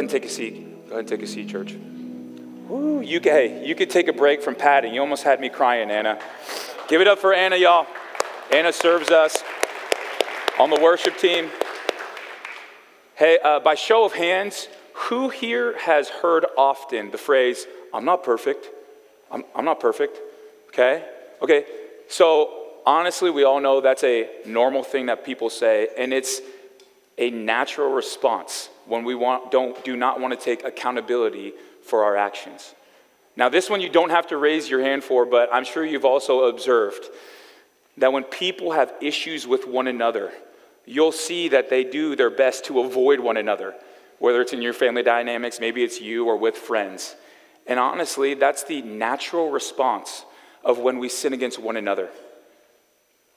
and 0.00 0.10
take 0.10 0.24
a 0.24 0.28
seat. 0.28 0.54
Go 0.88 0.94
ahead 0.94 1.00
and 1.00 1.08
take 1.08 1.22
a 1.22 1.26
seat, 1.26 1.48
church. 1.48 1.74
Woo, 2.68 3.00
you, 3.00 3.20
can, 3.20 3.32
hey, 3.32 3.66
you 3.66 3.74
could 3.74 3.90
take 3.90 4.08
a 4.08 4.12
break 4.12 4.42
from 4.42 4.54
padding. 4.54 4.94
You 4.94 5.00
almost 5.00 5.22
had 5.22 5.40
me 5.40 5.48
crying, 5.48 5.90
Anna. 5.90 6.18
Give 6.88 7.00
it 7.00 7.08
up 7.08 7.18
for 7.18 7.32
Anna, 7.32 7.56
y'all. 7.56 7.86
Anna 8.52 8.72
serves 8.72 9.10
us 9.10 9.42
on 10.58 10.70
the 10.70 10.80
worship 10.80 11.16
team. 11.18 11.50
Hey, 13.14 13.38
uh, 13.42 13.60
by 13.60 13.74
show 13.74 14.04
of 14.04 14.12
hands, 14.12 14.68
who 14.94 15.28
here 15.28 15.78
has 15.78 16.08
heard 16.08 16.46
often 16.56 17.10
the 17.10 17.18
phrase, 17.18 17.66
I'm 17.92 18.04
not 18.04 18.24
perfect? 18.24 18.68
I'm, 19.30 19.44
I'm 19.54 19.64
not 19.64 19.80
perfect. 19.80 20.18
Okay? 20.68 21.04
Okay, 21.42 21.64
so 22.08 22.66
honestly, 22.86 23.30
we 23.30 23.44
all 23.44 23.60
know 23.60 23.80
that's 23.80 24.04
a 24.04 24.28
normal 24.46 24.82
thing 24.82 25.06
that 25.06 25.24
people 25.24 25.50
say, 25.50 25.88
and 25.96 26.12
it's 26.12 26.40
a 27.18 27.30
natural 27.30 27.90
response 27.90 28.70
when 28.90 29.04
we 29.04 29.14
want, 29.14 29.52
don't, 29.52 29.82
do 29.84 29.96
not 29.96 30.20
want 30.20 30.38
to 30.38 30.44
take 30.44 30.64
accountability 30.64 31.52
for 31.82 32.02
our 32.02 32.16
actions. 32.16 32.74
Now, 33.36 33.48
this 33.48 33.70
one 33.70 33.80
you 33.80 33.88
don't 33.88 34.10
have 34.10 34.26
to 34.26 34.36
raise 34.36 34.68
your 34.68 34.80
hand 34.80 35.04
for, 35.04 35.24
but 35.24 35.48
I'm 35.52 35.64
sure 35.64 35.84
you've 35.84 36.04
also 36.04 36.48
observed 36.48 37.06
that 37.98 38.12
when 38.12 38.24
people 38.24 38.72
have 38.72 38.92
issues 39.00 39.46
with 39.46 39.66
one 39.66 39.86
another, 39.86 40.32
you'll 40.86 41.12
see 41.12 41.48
that 41.48 41.70
they 41.70 41.84
do 41.84 42.16
their 42.16 42.30
best 42.30 42.64
to 42.64 42.80
avoid 42.80 43.20
one 43.20 43.36
another, 43.36 43.74
whether 44.18 44.40
it's 44.40 44.52
in 44.52 44.60
your 44.60 44.72
family 44.72 45.04
dynamics, 45.04 45.60
maybe 45.60 45.84
it's 45.84 46.00
you 46.00 46.26
or 46.26 46.36
with 46.36 46.56
friends. 46.56 47.14
And 47.68 47.78
honestly, 47.78 48.34
that's 48.34 48.64
the 48.64 48.82
natural 48.82 49.50
response 49.50 50.24
of 50.64 50.78
when 50.78 50.98
we 50.98 51.08
sin 51.08 51.32
against 51.32 51.60
one 51.60 51.76
another 51.76 52.08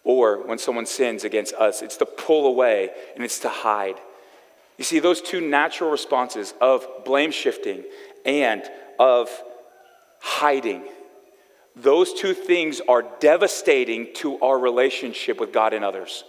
or 0.03 0.45
when 0.47 0.57
someone 0.57 0.87
sins 0.87 1.23
against 1.23 1.53
us. 1.53 1.83
It's 1.83 1.97
to 1.97 2.07
pull 2.07 2.47
away 2.47 2.89
and 3.15 3.23
it's 3.23 3.39
to 3.39 3.49
hide. 3.49 3.99
You 4.77 4.83
see, 4.83 4.99
those 4.99 5.21
two 5.21 5.41
natural 5.41 5.91
responses 5.91 6.53
of 6.59 6.87
blame 7.05 7.31
shifting 7.31 7.83
and 8.25 8.63
of 8.99 9.29
hiding, 10.19 10.83
those 11.75 12.13
two 12.13 12.33
things 12.33 12.81
are 12.87 13.03
devastating 13.19 14.13
to 14.15 14.39
our 14.39 14.57
relationship 14.57 15.39
with 15.39 15.51
God 15.51 15.73
and 15.73 15.83
others. 15.83 16.23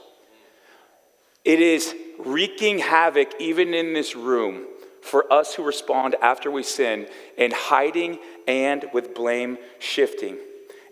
It 1.44 1.60
is 1.60 1.94
wreaking 2.18 2.78
havoc, 2.78 3.32
even 3.38 3.74
in 3.74 3.92
this 3.92 4.16
room, 4.16 4.64
for 5.02 5.30
us 5.30 5.54
who 5.54 5.62
respond 5.62 6.16
after 6.22 6.50
we 6.50 6.62
sin 6.62 7.06
in 7.36 7.50
hiding 7.50 8.18
and 8.48 8.86
with 8.94 9.14
blame 9.14 9.58
shifting. 9.78 10.38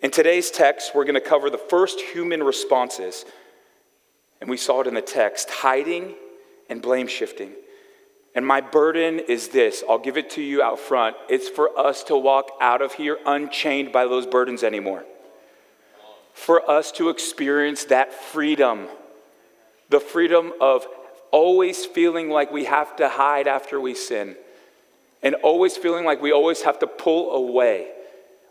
In 0.03 0.11
today's 0.11 0.51
text, 0.51 0.95
we're 0.95 1.05
going 1.05 1.15
to 1.15 1.21
cover 1.21 1.49
the 1.49 1.57
first 1.57 2.01
human 2.01 2.43
responses. 2.43 3.25
And 4.41 4.51
we 4.51 4.57
saw 4.57 4.81
it 4.81 4.87
in 4.87 4.95
the 4.95 5.01
text 5.01 5.49
hiding 5.49 6.15
and 6.73 6.81
blame 6.83 7.07
shifting. 7.07 7.53
And 8.35 8.47
my 8.47 8.63
burden 8.63 9.21
is 9.21 9.49
this 9.49 9.85
I'll 9.89 9.99
give 9.99 10.17
it 10.17 10.31
to 10.31 10.43
you 10.43 10.63
out 10.63 10.81
front. 10.81 11.17
It's 11.29 11.49
for 11.49 11.79
us 11.79 12.03
to 12.05 12.17
walk 12.17 12.51
out 12.61 12.83
of 12.83 12.95
here 12.95 13.19
unchained 13.27 13.93
by 13.93 14.07
those 14.07 14.27
burdens 14.27 14.65
anymore. 14.65 15.05
For 16.33 16.69
us 16.69 16.91
to 16.93 17.11
experience 17.11 17.85
that 17.85 18.13
freedom, 18.13 18.89
the 19.91 20.01
freedom 20.01 20.53
of 20.61 20.87
always 21.31 21.85
feeling 21.85 22.31
like 22.31 22.51
we 22.51 22.65
have 22.65 22.97
to 22.97 23.09
hide 23.09 23.47
after 23.47 23.79
we 23.79 23.95
sin, 23.95 24.35
and 25.23 25.35
always 25.37 25.77
feeling 25.77 26.07
like 26.07 26.23
we 26.23 26.33
always 26.33 26.63
have 26.63 26.79
to 26.79 26.87
pull 26.87 27.33
away 27.33 27.89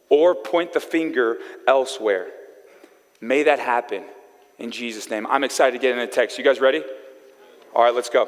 or 0.10 0.36
point 0.36 0.74
the 0.74 0.80
finger 0.80 1.40
elsewhere. 1.68 2.28
May 3.20 3.44
that 3.44 3.60
happen 3.60 4.04
in 4.60 4.70
Jesus' 4.70 5.10
name. 5.10 5.26
I'm 5.28 5.44
excited 5.44 5.72
to 5.72 5.82
get 5.82 5.92
in 5.92 6.00
the 6.00 6.08
text. 6.08 6.38
You 6.38 6.44
guys 6.44 6.60
ready? 6.60 6.84
All 7.74 7.84
right, 7.84 7.94
let's 7.94 8.10
go. 8.10 8.28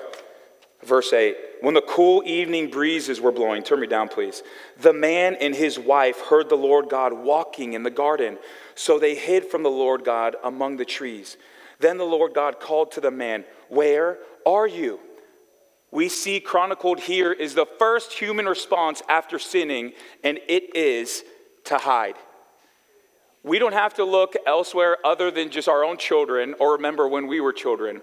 Verse 0.84 1.14
8 1.14 1.36
When 1.62 1.74
the 1.74 1.82
cool 1.82 2.24
evening 2.26 2.70
breezes 2.70 3.22
were 3.22 3.32
blowing, 3.32 3.64
turn 3.64 3.80
me 3.80 3.88
down, 3.88 4.10
please. 4.10 4.44
The 4.80 4.94
man 4.94 5.36
and 5.36 5.56
his 5.56 5.80
wife 5.80 6.20
heard 6.22 6.50
the 6.50 6.56
Lord 6.56 6.90
God 6.90 7.14
walking 7.14 7.74
in 7.74 7.84
the 7.84 7.92
garden. 7.92 8.38
So 8.76 9.00
they 9.00 9.16
hid 9.16 9.46
from 9.46 9.64
the 9.64 9.70
Lord 9.70 10.04
God 10.04 10.36
among 10.44 10.78
the 10.78 10.86
trees. 10.86 11.38
Then 11.80 11.98
the 11.98 12.06
Lord 12.06 12.34
God 12.34 12.60
called 12.60 12.92
to 12.94 13.02
the 13.02 13.12
man, 13.12 13.46
Where 13.70 14.20
are 14.46 14.68
you? 14.68 15.00
We 15.92 16.10
see 16.10 16.40
chronicled 16.40 17.02
here 17.02 17.32
is 17.32 17.54
the 17.54 17.68
first 17.78 18.14
human 18.14 18.48
response 18.48 19.04
after 19.08 19.38
sinning, 19.38 19.94
and 20.24 20.40
it 20.48 20.76
is 20.76 21.24
to 21.66 21.78
hide. 21.78 22.16
We 23.44 23.60
don't 23.60 23.74
have 23.74 23.94
to 23.96 24.06
look 24.06 24.36
elsewhere 24.48 24.98
other 25.06 25.30
than 25.30 25.52
just 25.52 25.68
our 25.68 25.84
own 25.84 25.98
children 25.98 26.56
or 26.60 26.74
remember 26.74 27.08
when 27.08 27.28
we 27.28 27.42
were 27.42 27.52
children. 27.52 28.02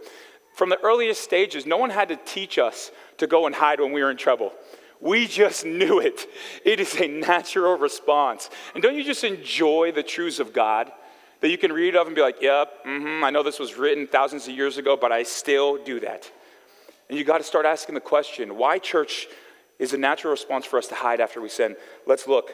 From 0.61 0.69
the 0.69 0.79
earliest 0.83 1.23
stages, 1.23 1.65
no 1.65 1.79
one 1.79 1.89
had 1.89 2.11
to 2.11 2.17
teach 2.17 2.59
us 2.59 2.91
to 3.17 3.27
go 3.27 3.47
and 3.47 3.55
hide 3.55 3.81
when 3.81 3.93
we 3.93 4.03
were 4.03 4.11
in 4.11 4.19
trouble. 4.19 4.53
We 5.01 5.27
just 5.27 5.65
knew 5.65 6.01
it. 6.01 6.27
It 6.67 6.81
is 6.81 7.01
a 7.01 7.09
natural 7.09 7.79
response. 7.79 8.51
And 8.75 8.83
don't 8.83 8.95
you 8.95 9.03
just 9.03 9.25
enjoy 9.25 9.93
the 9.93 10.03
truths 10.03 10.39
of 10.39 10.53
God? 10.53 10.93
That 11.41 11.49
you 11.49 11.57
can 11.57 11.73
read 11.73 11.97
of 11.97 12.09
and 12.09 12.15
be 12.15 12.21
like, 12.21 12.43
yep, 12.43 12.85
mm-hmm, 12.85 13.25
I 13.25 13.31
know 13.31 13.43
this 13.43 13.59
was 13.59 13.79
written 13.79 14.07
thousands 14.07 14.49
of 14.49 14.55
years 14.55 14.77
ago, 14.77 14.99
but 14.99 15.11
I 15.11 15.23
still 15.23 15.83
do 15.83 15.99
that. 16.01 16.31
And 17.09 17.19
you 17.19 17.25
got 17.25 17.39
to 17.39 17.45
start 17.45 17.65
asking 17.65 17.95
the 17.95 18.03
question 18.03 18.59
why 18.59 18.79
church 18.79 19.29
is 19.79 19.95
a 19.95 19.97
natural 19.97 20.31
response 20.31 20.67
for 20.67 20.77
us 20.77 20.89
to 20.89 20.95
hide 20.95 21.23
after 21.23 21.41
we 21.41 21.49
sin? 21.49 21.75
Let's 22.07 22.29
look. 22.29 22.53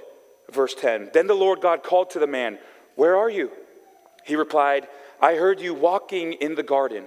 Verse 0.53 0.77
10. 0.77 1.11
Then 1.13 1.27
the 1.27 1.35
Lord 1.35 1.61
God 1.61 1.83
called 1.83 2.11
to 2.11 2.21
the 2.21 2.29
man, 2.29 2.59
Where 2.95 3.17
are 3.17 3.29
you? 3.29 3.51
He 4.25 4.37
replied, 4.37 4.87
I 5.21 5.35
heard 5.35 5.61
you 5.61 5.75
walking 5.75 6.35
in 6.35 6.55
the 6.55 6.63
garden. 6.63 7.07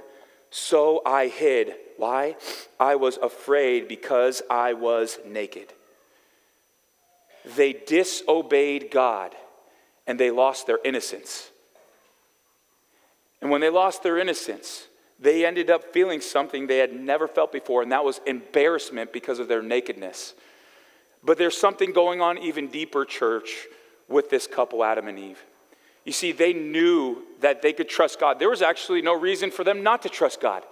So 0.49 1.01
I 1.05 1.27
hid. 1.27 1.75
Why? 1.97 2.35
I 2.79 2.95
was 2.95 3.17
afraid 3.17 3.87
because 3.87 4.41
I 4.49 4.73
was 4.73 5.19
naked. 5.25 5.73
They 7.55 7.73
disobeyed 7.73 8.89
God 8.91 9.35
and 10.07 10.19
they 10.19 10.31
lost 10.31 10.67
their 10.67 10.79
innocence. 10.83 11.51
And 13.41 13.51
when 13.51 13.61
they 13.61 13.69
lost 13.69 14.03
their 14.03 14.17
innocence, 14.17 14.87
they 15.19 15.45
ended 15.45 15.69
up 15.69 15.93
feeling 15.93 16.21
something 16.21 16.67
they 16.67 16.77
had 16.77 16.93
never 16.93 17.27
felt 17.27 17.51
before, 17.51 17.81
and 17.81 17.91
that 17.91 18.03
was 18.03 18.21
embarrassment 18.25 19.11
because 19.11 19.39
of 19.39 19.47
their 19.47 19.61
nakedness. 19.61 20.33
But 21.23 21.37
there's 21.37 21.57
something 21.57 21.91
going 21.91 22.21
on 22.21 22.37
even 22.37 22.67
deeper, 22.67 23.05
church, 23.05 23.67
with 24.07 24.29
this 24.29 24.47
couple, 24.47 24.83
Adam 24.83 25.07
and 25.07 25.19
Eve. 25.19 25.43
You 26.09 26.13
see, 26.13 26.31
they 26.31 26.53
knew 26.53 27.21
that 27.41 27.61
they 27.61 27.71
could 27.71 27.87
trust 27.87 28.19
God. 28.19 28.39
There 28.39 28.49
was 28.49 28.63
actually 28.63 29.03
no 29.03 29.13
reason 29.13 29.51
for 29.51 29.63
them 29.63 29.83
not 29.83 30.01
to 30.01 30.09
trust 30.09 30.41
God. 30.41 30.63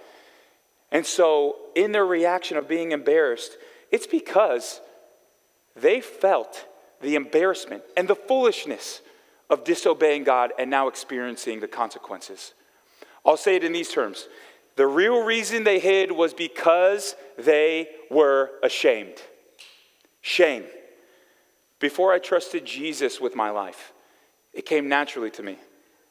And 0.92 1.06
so, 1.06 1.58
in 1.76 1.92
their 1.92 2.08
reaction 2.08 2.58
of 2.58 2.68
being 2.68 2.92
embarrassed, 2.92 3.56
it's 3.92 4.08
because 4.08 4.82
they 5.76 6.02
felt 6.02 6.66
the 7.02 7.14
embarrassment 7.14 7.84
and 7.96 8.08
the 8.08 8.16
foolishness 8.16 9.02
of 9.48 9.64
disobeying 9.64 10.24
God 10.24 10.54
and 10.58 10.72
now 10.72 10.88
experiencing 10.88 11.60
the 11.60 11.68
consequences. 11.68 12.56
I'll 13.24 13.38
say 13.38 13.58
it 13.58 13.64
in 13.64 13.74
these 13.74 13.92
terms 13.92 14.28
the 14.76 14.88
real 14.88 15.24
reason 15.24 15.64
they 15.64 15.78
hid 15.78 16.12
was 16.12 16.34
because 16.34 17.16
they 17.38 17.90
were 18.10 18.54
ashamed. 18.64 19.22
Shame. 20.22 20.64
Before 21.80 22.12
I 22.12 22.18
trusted 22.18 22.66
Jesus 22.66 23.22
with 23.22 23.36
my 23.36 23.52
life, 23.52 23.94
it 24.58 24.66
came 24.66 24.90
naturally 24.90 25.30
to 25.30 25.44
me. 25.44 25.56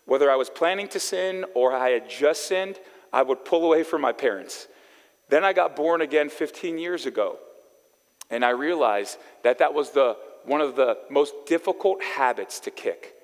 Whether 0.05 0.31
I 0.31 0.37
was 0.37 0.49
planning 0.49 0.87
to 0.91 1.01
sin 1.01 1.45
or 1.55 1.75
I 1.75 1.91
had 1.91 2.09
just 2.09 2.47
sinned, 2.47 2.79
I 3.13 3.23
would 3.23 3.45
pull 3.45 3.65
away 3.65 3.83
from 3.83 4.01
my 4.01 4.13
parents. 4.13 4.69
Then 5.29 5.45
I 5.45 5.53
got 5.53 5.75
born 5.75 6.01
again 6.01 6.31
15 6.31 6.79
years 6.79 7.07
ago, 7.07 7.41
and 8.31 8.45
I 8.45 8.51
realized 8.51 9.19
that 9.43 9.59
that 9.59 9.75
was 9.75 9.91
the, 9.91 10.17
one 10.45 10.61
of 10.61 10.77
the 10.77 10.97
most 11.11 11.35
difficult 11.47 12.01
habits 12.05 12.61
to 12.61 12.71
kick, 12.71 13.15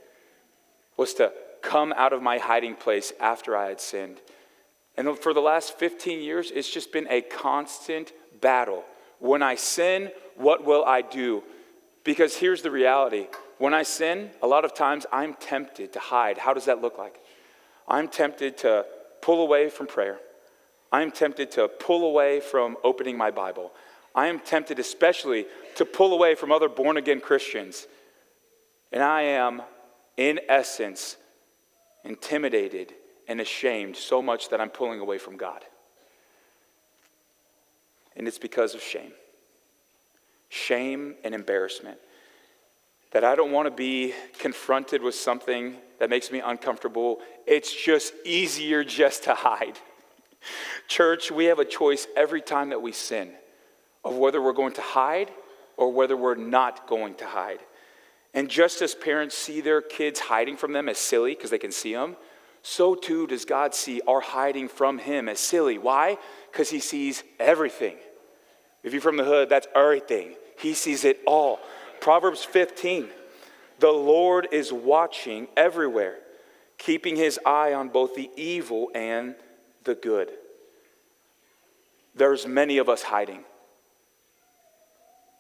was 0.96 1.14
to 1.14 1.32
come 1.62 1.94
out 1.96 2.12
of 2.12 2.20
my 2.20 2.38
hiding 2.38 2.74
place 2.74 3.12
after 3.20 3.56
I 3.56 3.68
had 3.68 3.80
sinned. 3.80 4.20
And 4.96 5.16
for 5.16 5.32
the 5.32 5.40
last 5.40 5.78
15 5.78 6.20
years, 6.20 6.50
it's 6.50 6.68
just 6.68 6.92
been 6.92 7.06
a 7.08 7.20
constant 7.20 8.12
battle. 8.40 8.82
When 9.20 9.40
I 9.40 9.54
sin, 9.54 10.10
what 10.34 10.64
will 10.64 10.84
I 10.84 11.00
do? 11.00 11.44
Because 12.02 12.34
here's 12.34 12.62
the 12.62 12.72
reality 12.72 13.28
when 13.62 13.74
I 13.74 13.84
sin, 13.84 14.30
a 14.42 14.46
lot 14.48 14.64
of 14.64 14.74
times 14.74 15.06
I'm 15.12 15.34
tempted 15.34 15.92
to 15.92 16.00
hide. 16.00 16.36
How 16.36 16.52
does 16.52 16.64
that 16.64 16.82
look 16.82 16.98
like? 16.98 17.20
I'm 17.86 18.08
tempted 18.08 18.58
to 18.58 18.84
pull 19.20 19.40
away 19.40 19.68
from 19.68 19.86
prayer. 19.86 20.18
I'm 20.90 21.12
tempted 21.12 21.52
to 21.52 21.68
pull 21.68 22.04
away 22.04 22.40
from 22.40 22.76
opening 22.82 23.16
my 23.16 23.30
Bible. 23.30 23.70
I 24.16 24.26
am 24.26 24.40
tempted, 24.40 24.80
especially, 24.80 25.46
to 25.76 25.84
pull 25.84 26.12
away 26.12 26.34
from 26.34 26.50
other 26.50 26.68
born 26.68 26.96
again 26.96 27.20
Christians. 27.20 27.86
And 28.90 29.00
I 29.00 29.22
am, 29.22 29.62
in 30.16 30.40
essence, 30.48 31.16
intimidated 32.02 32.92
and 33.28 33.40
ashamed 33.40 33.94
so 33.94 34.20
much 34.20 34.48
that 34.48 34.60
I'm 34.60 34.70
pulling 34.70 34.98
away 34.98 35.18
from 35.18 35.36
God. 35.36 35.64
And 38.16 38.26
it's 38.26 38.40
because 38.40 38.74
of 38.74 38.82
shame 38.82 39.12
shame 40.48 41.14
and 41.22 41.32
embarrassment 41.32 41.98
that 43.12 43.24
I 43.24 43.34
don't 43.34 43.52
want 43.52 43.66
to 43.66 43.70
be 43.70 44.14
confronted 44.38 45.02
with 45.02 45.14
something 45.14 45.76
that 45.98 46.10
makes 46.10 46.32
me 46.32 46.40
uncomfortable. 46.40 47.20
It's 47.46 47.72
just 47.72 48.14
easier 48.24 48.84
just 48.84 49.24
to 49.24 49.34
hide. 49.34 49.78
Church, 50.88 51.30
we 51.30 51.44
have 51.46 51.58
a 51.58 51.64
choice 51.64 52.06
every 52.16 52.40
time 52.40 52.70
that 52.70 52.82
we 52.82 52.92
sin. 52.92 53.32
of 54.04 54.16
whether 54.16 54.42
we're 54.42 54.52
going 54.52 54.72
to 54.74 54.80
hide 54.82 55.30
or 55.76 55.92
whether 55.92 56.16
we're 56.16 56.34
not 56.34 56.86
going 56.86 57.14
to 57.16 57.26
hide. 57.26 57.60
And 58.34 58.48
just 58.48 58.82
as 58.82 58.94
parents 58.94 59.36
see 59.36 59.60
their 59.60 59.82
kids 59.82 60.18
hiding 60.18 60.56
from 60.56 60.72
them 60.72 60.88
as 60.88 60.98
silly 60.98 61.34
because 61.34 61.50
they 61.50 61.58
can 61.58 61.72
see 61.72 61.92
them, 61.92 62.16
so 62.62 62.94
too 62.94 63.26
does 63.26 63.44
God 63.44 63.74
see 63.74 64.00
our 64.06 64.20
hiding 64.20 64.68
from 64.68 64.98
Him 64.98 65.28
as 65.28 65.40
silly. 65.40 65.78
Why? 65.78 66.16
Because 66.50 66.70
He 66.70 66.80
sees 66.80 67.22
everything. 67.38 67.96
If 68.82 68.92
you're 68.92 69.02
from 69.02 69.16
the 69.16 69.24
hood, 69.24 69.48
that's 69.48 69.66
everything. 69.74 70.34
He 70.58 70.74
sees 70.74 71.04
it 71.04 71.20
all. 71.26 71.60
Proverbs 72.02 72.42
15 72.44 73.08
The 73.78 73.92
Lord 73.92 74.48
is 74.50 74.72
watching 74.72 75.46
everywhere, 75.56 76.18
keeping 76.76 77.14
His 77.14 77.38
eye 77.46 77.72
on 77.72 77.90
both 77.90 78.16
the 78.16 78.28
evil 78.36 78.90
and 78.92 79.36
the 79.84 79.94
good. 79.94 80.32
There's 82.16 82.44
many 82.44 82.78
of 82.78 82.88
us 82.88 83.04
hiding. 83.04 83.44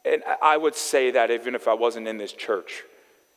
And 0.04 0.22
I 0.40 0.56
would 0.56 0.76
say 0.76 1.10
that 1.10 1.32
even 1.32 1.56
if 1.56 1.66
I 1.66 1.74
wasn't 1.74 2.06
in 2.06 2.16
this 2.16 2.32
church, 2.32 2.84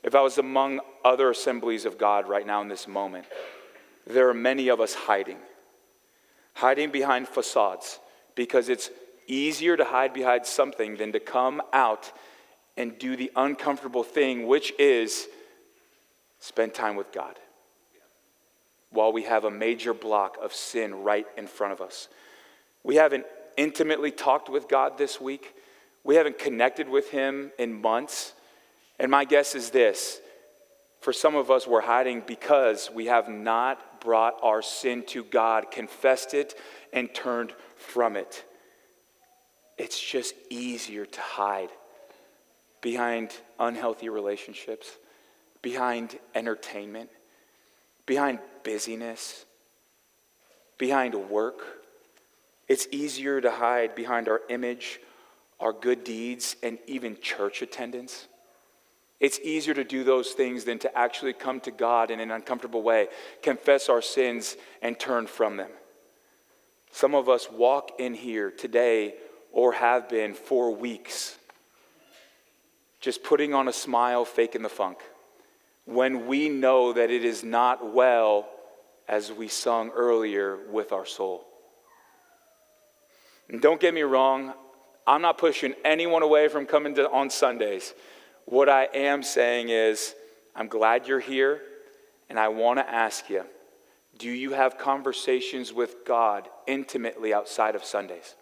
if 0.03 0.13
I 0.13 0.21
was 0.21 0.37
among 0.37 0.79
other 1.03 1.31
assemblies 1.31 1.85
of 1.85 1.97
God 1.97 2.29
right 2.29 2.45
now 2.45 2.61
in 2.61 2.67
this 2.67 2.87
moment, 2.87 3.25
there 4.05 4.29
are 4.29 4.35
many 4.35 4.67
of 4.67 4.79
us 4.79 4.93
hiding. 4.93 5.39
Hiding 6.53 6.91
behind 6.91 7.27
facades 7.27 7.99
because 8.35 8.69
it's 8.69 8.91
easier 9.27 9.75
to 9.77 9.83
hide 9.83 10.13
behind 10.13 10.45
something 10.45 10.97
than 10.97 11.11
to 11.11 11.19
come 11.19 11.59
out 11.73 12.11
and 12.77 12.97
do 12.97 13.15
the 13.15 13.31
uncomfortable 13.35 14.03
thing, 14.03 14.47
which 14.47 14.73
is 14.79 15.27
spend 16.39 16.73
time 16.73 16.95
with 16.95 17.11
God 17.11 17.39
while 18.91 19.11
we 19.11 19.23
have 19.23 19.43
a 19.43 19.51
major 19.51 19.93
block 19.93 20.37
of 20.41 20.53
sin 20.53 21.03
right 21.03 21.27
in 21.37 21.47
front 21.47 21.73
of 21.73 21.81
us. 21.81 22.07
We 22.83 22.95
haven't 22.95 23.25
intimately 23.57 24.11
talked 24.11 24.49
with 24.49 24.67
God 24.67 24.97
this 24.97 25.19
week. 25.19 25.53
We 26.03 26.15
haven't 26.15 26.39
connected 26.39 26.87
with 26.87 27.09
Him 27.09 27.51
in 27.59 27.81
months. 27.81 28.33
And 28.99 29.11
my 29.11 29.25
guess 29.25 29.55
is 29.55 29.69
this 29.69 30.21
for 31.01 31.13
some 31.13 31.35
of 31.35 31.51
us, 31.51 31.67
we're 31.67 31.81
hiding 31.81 32.23
because 32.25 32.89
we 32.89 33.05
have 33.07 33.29
not 33.29 34.01
brought 34.01 34.39
our 34.41 34.61
sin 34.61 35.03
to 35.07 35.23
God, 35.23 35.69
confessed 35.69 36.33
it, 36.33 36.55
and 36.93 37.13
turned 37.13 37.53
from 37.75 38.15
it. 38.15 38.43
It's 39.77 39.99
just 39.99 40.33
easier 40.49 41.05
to 41.05 41.21
hide 41.21 41.69
behind 42.85 43.33
unhealthy 43.59 44.09
relationships, 44.09 44.99
behind 45.63 46.19
entertainment, 46.35 47.09
behind 48.05 48.37
busyness, 48.63 49.43
behind 50.77 51.15
work. 51.15 51.63
It's 52.67 52.85
easier 52.91 53.41
to 53.41 53.49
hide 53.49 53.95
behind 53.95 54.29
our 54.29 54.41
image 54.49 54.99
our 55.59 55.73
good 55.73 56.03
deeds, 56.03 56.57
and 56.61 56.77
even 56.85 57.17
church 57.21 57.63
attendance. 57.63 58.27
It's 59.19 59.39
easier 59.39 59.73
to 59.73 59.83
do 59.83 60.03
those 60.03 60.33
things 60.33 60.65
than 60.65 60.77
to 60.79 60.95
actually 60.95 61.33
come 61.33 61.61
to 61.61 61.71
God 61.71 62.11
in 62.11 62.19
an 62.19 62.29
uncomfortable 62.29 62.83
way, 62.83 63.07
confess 63.41 63.89
our 63.89 64.01
sins, 64.01 64.57
and 64.83 64.99
turn 64.99 65.25
from 65.25 65.57
them. 65.57 65.71
Some 66.91 67.15
of 67.15 67.29
us 67.29 67.49
walk 67.49 67.93
in 67.99 68.13
here 68.13 68.51
today 68.51 69.15
or 69.51 69.71
have 69.73 70.07
been 70.07 70.35
for 70.35 70.75
weeks, 70.75 71.37
just 73.05 73.23
putting 73.23 73.53
on 73.53 73.67
a 73.67 73.73
smile, 73.73 74.25
faking 74.25 74.63
the 74.63 74.69
funk, 74.69 74.97
when 75.85 76.25
we 76.25 76.49
know 76.49 76.91
that 76.91 77.11
it 77.11 77.23
is 77.23 77.43
not 77.43 77.93
well, 77.93 78.49
as 79.07 79.31
we 79.31 79.47
sung 79.47 79.91
earlier, 79.91 80.57
with 80.71 80.91
our 80.91 81.05
soul. 81.05 81.45
And 83.47 83.61
don't 83.61 83.79
get 83.79 83.93
me 83.93 84.01
wrong, 84.01 84.55
I'm 85.05 85.21
not 85.21 85.37
pushing 85.37 85.75
anyone 85.85 86.23
away 86.23 86.47
from 86.47 86.65
coming 86.65 86.95
to, 86.95 87.07
on 87.11 87.29
Sundays. 87.29 87.93
What 88.45 88.69
I 88.69 88.85
am 88.91 89.21
saying 89.21 89.69
is, 89.69 90.15
I'm 90.55 90.67
glad 90.67 91.07
you're 91.07 91.19
here, 91.19 91.61
and 92.27 92.39
I 92.39 92.47
want 92.47 92.79
to 92.79 92.89
ask 92.89 93.29
you 93.29 93.43
do 94.17 94.31
you 94.31 94.53
have 94.53 94.79
conversations 94.79 95.71
with 95.71 96.05
God 96.07 96.49
intimately 96.65 97.35
outside 97.35 97.75
of 97.75 97.83
Sundays? 97.83 98.33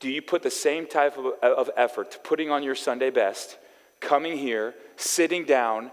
Do 0.00 0.10
you 0.10 0.22
put 0.22 0.42
the 0.42 0.50
same 0.50 0.86
type 0.86 1.16
of, 1.16 1.26
of 1.42 1.70
effort 1.76 2.18
putting 2.22 2.50
on 2.50 2.62
your 2.62 2.74
Sunday 2.74 3.10
best, 3.10 3.56
coming 4.00 4.36
here, 4.36 4.74
sitting 4.96 5.44
down 5.44 5.90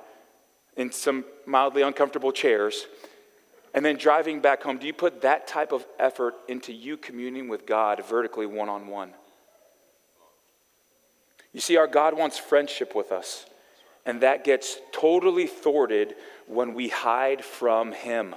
in 0.76 0.92
some 0.92 1.26
mildly 1.46 1.82
uncomfortable 1.82 2.32
chairs, 2.32 2.86
and 3.74 3.84
then 3.84 3.98
driving 3.98 4.40
back 4.40 4.62
home, 4.62 4.78
do 4.78 4.86
you 4.86 4.94
put 4.94 5.22
that 5.22 5.48
type 5.48 5.72
of 5.72 5.86
effort 6.00 6.36
into 6.48 6.72
you 6.72 6.96
communing 6.96 7.48
with 7.48 7.66
God 7.66 8.06
vertically 8.06 8.46
one 8.46 8.70
on 8.70 8.88
one? 8.88 9.14
You 11.54 11.60
see, 11.60 11.78
our 11.78 11.88
God 11.88 12.18
wants 12.18 12.38
friendship 12.38 12.96
with 12.96 13.12
us, 13.12 13.46
and 14.06 14.22
that 14.22 14.44
gets 14.44 14.78
totally 14.92 15.48
thwarted 15.48 16.16
when 16.48 16.74
we 16.74 16.90
hide 16.90 17.44
from 17.44 17.94
Him, 17.94 18.36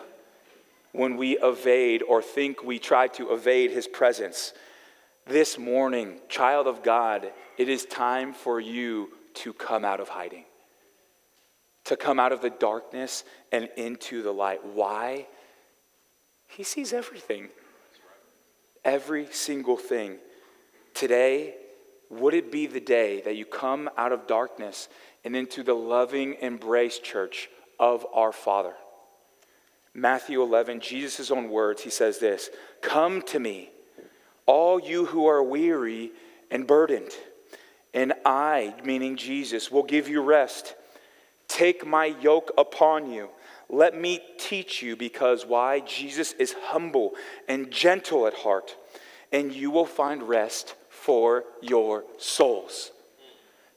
when 0.92 1.16
we 1.16 1.38
evade 1.38 2.02
or 2.02 2.22
think 2.22 2.62
we 2.62 2.78
try 2.78 3.08
to 3.08 3.32
evade 3.32 3.70
His 3.70 3.86
presence. 3.86 4.52
This 5.26 5.58
morning, 5.58 6.20
child 6.28 6.66
of 6.66 6.82
God, 6.82 7.32
it 7.58 7.68
is 7.68 7.84
time 7.84 8.32
for 8.32 8.60
you 8.60 9.10
to 9.34 9.52
come 9.52 9.84
out 9.84 10.00
of 10.00 10.08
hiding 10.08 10.44
to 11.86 11.96
come 11.96 12.18
out 12.18 12.32
of 12.32 12.42
the 12.42 12.50
darkness 12.50 13.24
and 13.52 13.68
into 13.76 14.22
the 14.22 14.32
light. 14.32 14.64
Why? 14.64 15.26
He 16.48 16.64
sees 16.64 16.92
everything, 16.92 17.48
every 18.84 19.26
single 19.30 19.76
thing. 19.76 20.18
Today, 20.94 21.54
would 22.10 22.34
it 22.34 22.50
be 22.50 22.66
the 22.66 22.80
day 22.80 23.20
that 23.20 23.36
you 23.36 23.44
come 23.44 23.88
out 23.96 24.10
of 24.10 24.26
darkness 24.26 24.88
and 25.24 25.36
into 25.36 25.62
the 25.62 25.74
loving 25.74 26.34
embrace, 26.40 26.98
church, 26.98 27.48
of 27.78 28.04
our 28.12 28.32
Father? 28.32 28.74
Matthew 29.94 30.42
11, 30.42 30.80
Jesus' 30.80 31.30
own 31.30 31.50
words, 31.50 31.82
he 31.82 31.90
says 31.90 32.18
this 32.18 32.50
Come 32.82 33.22
to 33.22 33.38
me, 33.38 33.70
all 34.46 34.80
you 34.80 35.06
who 35.06 35.26
are 35.26 35.42
weary 35.42 36.12
and 36.50 36.66
burdened, 36.66 37.12
and 37.92 38.14
I, 38.24 38.74
meaning 38.84 39.16
Jesus, 39.16 39.70
will 39.70 39.82
give 39.82 40.08
you 40.08 40.22
rest. 40.22 40.74
Take 41.48 41.86
my 41.86 42.06
yoke 42.06 42.52
upon 42.56 43.10
you. 43.10 43.28
Let 43.68 43.98
me 43.98 44.20
teach 44.38 44.82
you, 44.82 44.96
because 44.96 45.44
why? 45.44 45.80
Jesus 45.80 46.32
is 46.34 46.52
humble 46.52 47.12
and 47.48 47.70
gentle 47.70 48.26
at 48.26 48.34
heart, 48.34 48.76
and 49.32 49.52
you 49.52 49.70
will 49.70 49.86
find 49.86 50.22
rest 50.22 50.74
for 50.88 51.44
your 51.60 52.04
souls. 52.18 52.92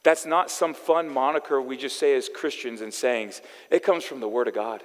That's 0.04 0.26
not 0.26 0.52
some 0.52 0.74
fun 0.74 1.10
moniker 1.10 1.62
we 1.62 1.76
just 1.76 2.00
say 2.00 2.16
as 2.16 2.30
Christians 2.30 2.82
and 2.82 2.94
sayings. 2.94 3.42
It 3.70 3.84
comes 3.84 4.04
from 4.04 4.20
the 4.20 4.30
Word 4.30 4.48
of 4.48 4.54
God. 4.54 4.84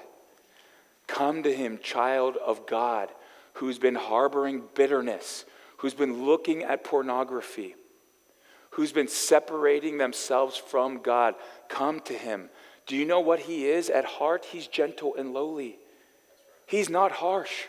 Come 1.07 1.43
to 1.43 1.55
Him, 1.55 1.79
child 1.83 2.37
of 2.37 2.67
God, 2.67 3.11
who's 3.55 3.79
been 3.79 3.95
harboring 3.95 4.62
bitterness, 4.75 5.45
who's 5.85 5.93
been 5.93 6.25
looking 6.25 6.62
at 6.62 6.83
pornography, 6.83 7.75
who's 8.71 8.91
been 8.91 9.07
separating 9.07 9.99
themselves 9.99 10.57
from 10.57 11.03
God. 11.03 11.35
Come 11.69 12.00
to 12.07 12.14
Him. 12.14 12.49
Do 12.87 12.97
you 12.97 13.05
know 13.05 13.21
what 13.21 13.41
he 13.41 13.67
is 13.67 13.91
at 13.91 14.07
heart? 14.07 14.47
He's 14.47 14.67
gentle 14.67 15.14
and 15.14 15.35
lowly. 15.35 15.76
He's 16.64 16.88
not 16.88 17.12
harsh. 17.12 17.64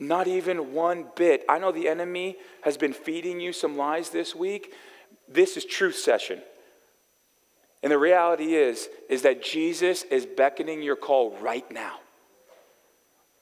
Not 0.00 0.26
even 0.26 0.72
one 0.72 1.06
bit. 1.14 1.44
I 1.48 1.60
know 1.60 1.70
the 1.70 1.86
enemy 1.86 2.38
has 2.62 2.76
been 2.76 2.92
feeding 2.92 3.38
you 3.38 3.52
some 3.52 3.76
lies 3.76 4.10
this 4.10 4.34
week. 4.34 4.74
This 5.28 5.56
is 5.56 5.64
truth 5.64 5.94
session. 5.94 6.42
And 7.84 7.92
the 7.92 7.98
reality 7.98 8.56
is 8.56 8.88
is 9.08 9.22
that 9.22 9.44
Jesus 9.44 10.02
is 10.02 10.26
beckoning 10.26 10.82
your 10.82 10.96
call 10.96 11.38
right 11.38 11.70
now 11.70 12.00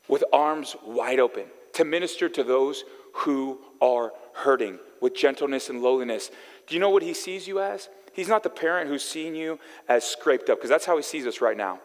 with 0.06 0.22
arms 0.34 0.76
wide 0.84 1.18
open 1.18 1.46
to 1.72 1.84
minister 1.87 2.28
to 2.28 2.44
those 2.44 2.84
who 3.12 3.60
are 3.80 4.12
hurting 4.32 4.78
with 5.00 5.14
gentleness 5.14 5.68
and 5.68 5.82
lowliness. 5.82 6.30
Do 6.66 6.74
you 6.74 6.80
know 6.80 6.90
what 6.90 7.02
he 7.02 7.14
sees 7.14 7.48
you 7.48 7.60
as? 7.60 7.88
He's 8.12 8.28
not 8.28 8.42
the 8.42 8.50
parent 8.50 8.88
who's 8.88 9.04
seen 9.04 9.34
you 9.34 9.58
as 9.88 10.04
scraped 10.04 10.50
up, 10.50 10.58
because 10.58 10.70
that's 10.70 10.84
how 10.84 10.96
he 10.96 11.02
sees 11.02 11.26
us 11.26 11.40
right 11.40 11.56
now 11.56 11.80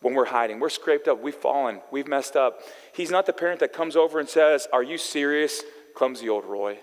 when 0.00 0.14
we're 0.14 0.26
hiding. 0.26 0.60
We're 0.60 0.68
scraped 0.68 1.08
up, 1.08 1.20
we've 1.20 1.34
fallen, 1.34 1.80
we've 1.90 2.08
messed 2.08 2.36
up. 2.36 2.60
He's 2.94 3.10
not 3.10 3.26
the 3.26 3.32
parent 3.32 3.60
that 3.60 3.72
comes 3.72 3.96
over 3.96 4.18
and 4.18 4.28
says, 4.28 4.66
Are 4.72 4.82
you 4.82 4.98
serious? 4.98 5.62
Clumsy 5.94 6.28
old 6.28 6.44
Roy. 6.44 6.78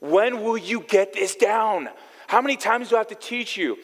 When 0.00 0.42
will 0.42 0.58
you 0.58 0.80
get 0.80 1.12
this 1.12 1.36
down? 1.36 1.88
How 2.26 2.40
many 2.40 2.56
times 2.56 2.88
do 2.88 2.96
I 2.96 2.98
have 2.98 3.08
to 3.08 3.14
teach 3.14 3.56
you? 3.56 3.76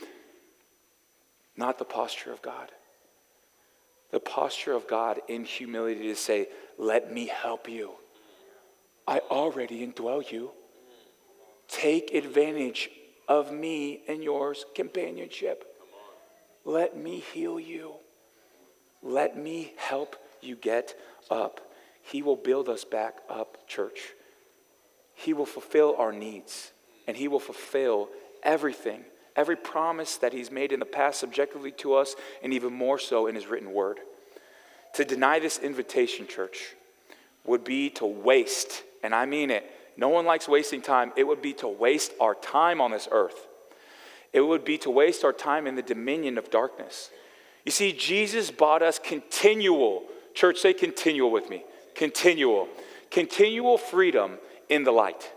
Not 1.57 1.79
the 1.79 1.85
posture 1.85 2.33
of 2.33 2.43
God. 2.43 2.71
The 4.11 4.21
posture 4.21 4.73
of 4.73 4.89
God 4.89 5.21
in 5.29 5.45
humility 5.45 6.09
to 6.09 6.17
say, 6.17 6.49
Let 6.77 7.13
me 7.13 7.27
help 7.27 7.69
you. 7.69 7.93
I 9.09 9.21
already 9.31 9.87
indwell 9.87 10.31
you. 10.31 10.51
Take 11.67 12.13
advantage 12.13 12.91
of 13.27 13.51
me 13.51 14.03
and 14.07 14.23
yours 14.23 14.67
companionship. 14.75 15.65
Let 16.67 16.95
me 16.95 17.21
heal 17.33 17.59
you. 17.59 17.95
Let 19.03 19.39
me 19.39 19.73
help 19.79 20.17
you 20.43 20.57
get 20.57 20.95
up. 21.31 21.73
He 22.03 22.21
will 22.21 22.37
build 22.37 22.69
us 22.69 22.85
back 22.85 23.17
up, 23.31 23.67
church. 23.67 24.13
He 25.15 25.33
will 25.33 25.47
fulfill 25.47 25.97
our 25.97 26.13
needs 26.13 26.73
and 27.07 27.17
He 27.17 27.29
will 27.29 27.41
fulfill 27.41 28.11
everything, 28.43 29.05
every 29.35 29.57
promise 29.57 30.19
that 30.19 30.35
He's 30.35 30.51
made 30.51 30.71
in 30.71 30.81
the 30.81 30.87
past 30.87 31.19
subjectively 31.19 31.73
to 31.73 31.95
us, 31.95 32.15
and 32.43 32.53
even 32.53 32.75
more 32.75 32.99
so 32.99 33.27
in 33.27 33.35
His 33.35 33.47
written 33.47 33.73
word. 33.73 34.01
To 34.95 35.05
deny 35.07 35.39
this 35.39 35.59
invitation, 35.59 36.27
church, 36.27 36.75
would 37.45 37.65
be 37.65 37.89
to 37.91 38.05
waste, 38.05 38.83
and 39.03 39.15
I 39.15 39.27
mean 39.27 39.51
it. 39.51 39.71
No 39.97 40.09
one 40.09 40.25
likes 40.25 40.49
wasting 40.49 40.81
time. 40.81 41.13
It 41.17 41.27
would 41.27 41.43
be 41.43 41.53
to 41.55 41.69
waste 41.69 42.13
our 42.21 42.35
time 42.35 42.81
on 42.81 42.93
this 42.93 43.09
earth. 43.11 43.47
It 44.33 44.43
would 44.43 44.65
be 44.65 44.79
to 44.79 44.91
waste 44.91 45.25
our 45.25 45.33
time 45.33 45.67
in 45.67 45.75
the 45.75 45.83
dominion 45.83 46.39
of 46.39 46.51
darkness. 46.51 47.11
You 47.65 47.73
see, 47.73 47.93
Jesus 47.93 48.51
bought 48.51 48.83
us 48.83 48.99
continual, 48.99 50.05
church, 50.35 50.59
say 50.59 50.73
continual 50.73 51.31
with 51.31 51.51
me, 51.51 51.65
continual, 51.95 52.69
continual 53.11 53.79
freedom 53.79 54.39
in 54.69 54.85
the 54.85 54.93
light 54.93 55.33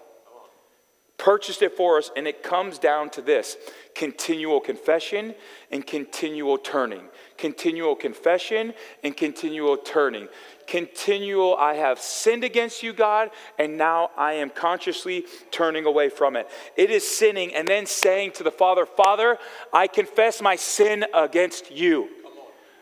purchased 1.21 1.61
it 1.61 1.77
for 1.77 1.99
us, 1.99 2.09
and 2.15 2.27
it 2.27 2.41
comes 2.41 2.79
down 2.79 3.07
to 3.07 3.21
this 3.21 3.55
continual 3.93 4.59
confession 4.59 5.35
and 5.69 5.85
continual 5.85 6.57
turning. 6.57 7.03
Continual 7.37 7.95
confession 7.95 8.73
and 9.03 9.15
continual 9.15 9.77
turning. 9.77 10.27
Continual, 10.71 11.57
I 11.57 11.73
have 11.73 11.99
sinned 11.99 12.45
against 12.45 12.81
you, 12.81 12.93
God, 12.93 13.31
and 13.59 13.77
now 13.77 14.09
I 14.15 14.35
am 14.35 14.49
consciously 14.49 15.25
turning 15.51 15.85
away 15.85 16.07
from 16.07 16.37
it. 16.37 16.47
It 16.77 16.89
is 16.89 17.05
sinning 17.05 17.53
and 17.53 17.67
then 17.67 17.85
saying 17.85 18.31
to 18.35 18.43
the 18.43 18.51
Father, 18.51 18.85
Father, 18.85 19.37
I 19.73 19.87
confess 19.87 20.41
my 20.41 20.55
sin 20.55 21.03
against 21.13 21.71
you, 21.71 22.07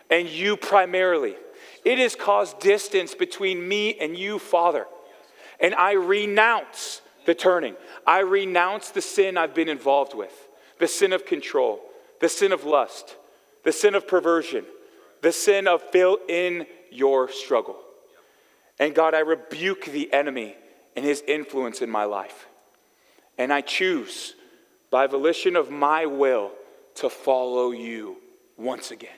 and 0.08 0.30
you 0.30 0.56
primarily. 0.56 1.34
It 1.84 1.98
has 1.98 2.16
caused 2.16 2.60
distance 2.60 3.16
between 3.16 3.68
me 3.68 3.98
and 4.00 4.16
you, 4.16 4.38
Father. 4.38 4.86
And 5.60 5.74
I 5.74 5.94
renounce 5.94 7.02
the 7.26 7.34
turning. 7.34 7.74
I 8.06 8.20
renounce 8.20 8.92
the 8.92 9.02
sin 9.02 9.36
I've 9.36 9.56
been 9.56 9.68
involved 9.68 10.14
with 10.14 10.48
the 10.78 10.88
sin 10.88 11.12
of 11.12 11.26
control, 11.26 11.82
the 12.20 12.30
sin 12.30 12.52
of 12.52 12.66
lust, 12.66 13.16
the 13.64 13.72
sin 13.72 13.96
of 13.96 14.08
perversion, 14.08 14.66
the 15.24 15.32
sin 15.32 15.68
of 15.68 15.82
fill 15.82 16.20
in 16.28 16.68
your 16.92 17.30
struggle. 17.30 17.78
And 18.80 18.96
God, 18.96 19.14
I 19.14 19.20
rebuke 19.20 19.86
the 19.86 20.12
enemy 20.14 20.56
and 20.96 21.06
his 21.06 21.24
influence 21.28 21.82
in 21.82 21.90
my 21.90 22.06
life. 22.06 22.48
And 23.38 23.54
I 23.54 23.62
choose, 23.62 24.36
by 24.90 25.08
volition 25.08 25.56
of 25.56 25.70
my 25.70 26.06
will, 26.06 26.52
to 26.96 27.10
follow 27.10 27.72
you 27.72 28.18
once 28.58 28.92
again. 28.92 29.12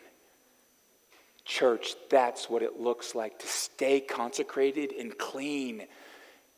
Church, 1.44 1.96
that's 2.10 2.50
what 2.50 2.62
it 2.62 2.80
looks 2.80 3.16
like 3.16 3.40
to 3.40 3.48
stay 3.48 4.00
consecrated 4.00 4.92
and 4.92 5.18
clean 5.18 5.88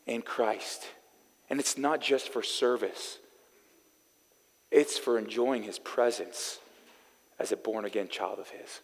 in 0.05 0.22
Christ. 0.22 0.84
And 1.50 1.60
it's 1.60 1.77
not 1.77 2.01
just 2.01 2.29
for 2.29 2.43
service, 2.43 3.20
it's 4.72 4.98
for 4.98 5.17
enjoying 5.17 5.63
his 5.63 5.79
presence 5.79 6.60
as 7.39 7.51
a 7.51 7.58
born 7.58 7.86
again 7.86 8.08
child 8.08 8.39
of 8.39 8.50
his. 8.50 8.82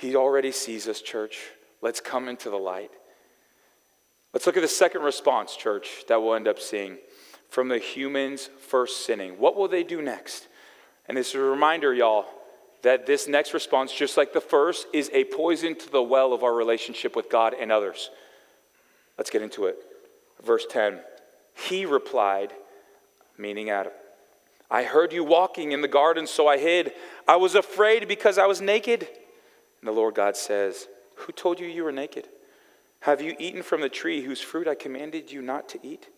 He 0.00 0.16
already 0.16 0.50
sees 0.50 0.88
us, 0.88 1.02
church. 1.02 1.38
Let's 1.82 2.00
come 2.00 2.26
into 2.26 2.48
the 2.48 2.56
light. 2.56 2.90
Let's 4.32 4.46
look 4.46 4.56
at 4.56 4.62
the 4.62 4.68
second 4.68 5.02
response, 5.02 5.54
church, 5.54 6.04
that 6.08 6.22
we'll 6.22 6.34
end 6.34 6.48
up 6.48 6.58
seeing 6.58 6.96
from 7.50 7.68
the 7.68 7.78
humans 7.78 8.48
first 8.60 9.04
sinning. 9.04 9.38
What 9.38 9.56
will 9.56 9.68
they 9.68 9.82
do 9.82 10.00
next? 10.00 10.48
And 11.06 11.18
this 11.18 11.28
is 11.28 11.34
a 11.34 11.40
reminder, 11.40 11.92
y'all, 11.92 12.24
that 12.82 13.04
this 13.04 13.28
next 13.28 13.52
response, 13.52 13.92
just 13.92 14.16
like 14.16 14.32
the 14.32 14.40
first, 14.40 14.86
is 14.94 15.10
a 15.12 15.24
poison 15.24 15.74
to 15.76 15.90
the 15.90 16.02
well 16.02 16.32
of 16.32 16.42
our 16.44 16.54
relationship 16.54 17.14
with 17.14 17.28
God 17.28 17.52
and 17.52 17.70
others. 17.70 18.08
Let's 19.18 19.28
get 19.28 19.42
into 19.42 19.66
it. 19.66 19.76
Verse 20.42 20.64
10 20.70 21.00
He 21.68 21.84
replied, 21.84 22.54
meaning 23.36 23.68
Adam, 23.68 23.92
I 24.70 24.84
heard 24.84 25.12
you 25.12 25.24
walking 25.24 25.72
in 25.72 25.82
the 25.82 25.88
garden, 25.88 26.26
so 26.26 26.46
I 26.46 26.56
hid. 26.56 26.92
I 27.28 27.36
was 27.36 27.54
afraid 27.54 28.08
because 28.08 28.38
I 28.38 28.46
was 28.46 28.62
naked. 28.62 29.06
And 29.80 29.88
the 29.88 29.92
Lord 29.92 30.14
God 30.14 30.36
says, 30.36 30.88
Who 31.16 31.32
told 31.32 31.60
you 31.60 31.66
you 31.66 31.84
were 31.84 31.92
naked? 31.92 32.28
Have 33.00 33.22
you 33.22 33.34
eaten 33.38 33.62
from 33.62 33.80
the 33.80 33.88
tree 33.88 34.22
whose 34.22 34.40
fruit 34.40 34.68
I 34.68 34.74
commanded 34.74 35.32
you 35.32 35.40
not 35.40 35.68
to 35.70 35.78
eat? 35.86 36.08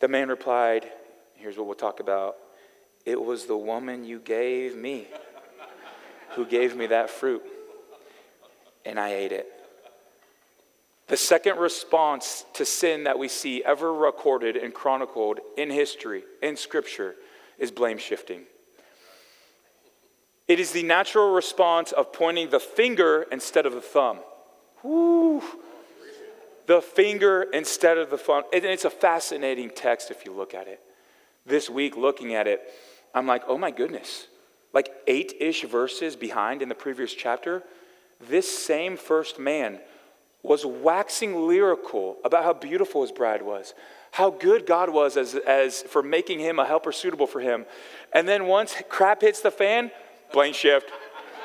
The 0.00 0.08
man 0.08 0.28
replied, 0.28 0.90
Here's 1.34 1.56
what 1.56 1.66
we'll 1.66 1.76
talk 1.76 2.00
about. 2.00 2.36
It 3.06 3.20
was 3.20 3.46
the 3.46 3.56
woman 3.56 4.04
you 4.04 4.18
gave 4.18 4.76
me 4.76 5.06
who 6.34 6.46
gave 6.46 6.76
me 6.76 6.86
that 6.86 7.10
fruit, 7.10 7.42
and 8.84 8.98
I 8.98 9.14
ate 9.14 9.32
it. 9.32 9.46
The 11.08 11.16
second 11.16 11.58
response 11.58 12.44
to 12.54 12.64
sin 12.64 13.04
that 13.04 13.18
we 13.18 13.26
see 13.26 13.64
ever 13.64 13.92
recorded 13.92 14.56
and 14.56 14.72
chronicled 14.72 15.40
in 15.56 15.70
history, 15.70 16.22
in 16.40 16.56
Scripture, 16.56 17.16
is 17.58 17.72
blame 17.72 17.98
shifting. 17.98 18.42
It 20.50 20.58
is 20.58 20.72
the 20.72 20.82
natural 20.82 21.30
response 21.30 21.92
of 21.92 22.12
pointing 22.12 22.50
the 22.50 22.58
finger 22.58 23.24
instead 23.30 23.66
of 23.66 23.72
the 23.72 23.80
thumb. 23.80 24.18
Woo. 24.82 25.40
The 26.66 26.82
finger 26.82 27.46
instead 27.52 27.98
of 27.98 28.10
the 28.10 28.18
thumb. 28.18 28.42
And 28.52 28.64
it's 28.64 28.84
a 28.84 28.90
fascinating 28.90 29.70
text 29.70 30.10
if 30.10 30.24
you 30.26 30.32
look 30.32 30.52
at 30.52 30.66
it. 30.66 30.80
This 31.46 31.70
week, 31.70 31.96
looking 31.96 32.34
at 32.34 32.48
it, 32.48 32.62
I'm 33.14 33.28
like, 33.28 33.44
oh 33.46 33.56
my 33.58 33.70
goodness. 33.70 34.26
Like 34.72 34.90
eight 35.06 35.34
ish 35.38 35.62
verses 35.66 36.16
behind 36.16 36.62
in 36.62 36.68
the 36.68 36.74
previous 36.74 37.14
chapter, 37.14 37.62
this 38.20 38.50
same 38.50 38.96
first 38.96 39.38
man 39.38 39.78
was 40.42 40.66
waxing 40.66 41.46
lyrical 41.46 42.16
about 42.24 42.42
how 42.42 42.54
beautiful 42.54 43.02
his 43.02 43.12
bride 43.12 43.42
was, 43.42 43.72
how 44.10 44.30
good 44.30 44.66
God 44.66 44.90
was 44.90 45.16
as, 45.16 45.36
as 45.36 45.82
for 45.82 46.02
making 46.02 46.40
him 46.40 46.58
a 46.58 46.66
helper 46.66 46.90
suitable 46.90 47.28
for 47.28 47.38
him. 47.38 47.66
And 48.12 48.26
then 48.26 48.46
once 48.46 48.74
crap 48.88 49.20
hits 49.20 49.42
the 49.42 49.52
fan, 49.52 49.92
blame 50.32 50.52
shift. 50.52 50.90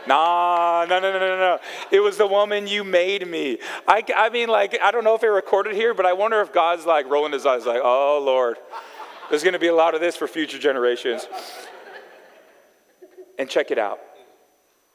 Nah, 0.08 0.86
no, 0.88 1.00
no, 1.00 1.12
no, 1.12 1.20
no, 1.20 1.38
no. 1.38 1.60
It 1.92 2.00
was 2.00 2.18
the 2.18 2.28
woman 2.28 2.68
you 2.68 2.84
made 2.84 3.28
me. 3.28 3.58
I, 3.88 4.04
I 4.16 4.30
mean, 4.30 4.50
like, 4.50 4.78
I 4.82 4.92
don't 4.92 5.04
know 5.04 5.16
if 5.16 5.24
it 5.24 5.28
recorded 5.28 5.74
here, 5.74 5.94
but 5.94 6.06
I 6.06 6.14
wonder 6.14 6.42
if 6.42 6.54
God's 6.54 6.86
like 6.86 7.10
rolling 7.10 7.34
his 7.34 7.46
eyes, 7.46 7.66
like, 7.66 7.82
oh, 7.84 8.22
Lord, 8.24 8.58
there's 9.30 9.44
going 9.44 9.54
to 9.54 9.60
be 9.60 9.68
a 9.68 9.76
lot 9.76 9.96
of 9.96 10.02
this 10.02 10.16
for 10.16 10.28
future 10.28 10.60
generations. 10.60 11.28
And 13.40 13.50
check 13.50 13.72
it 13.72 13.80
out. 13.80 14.00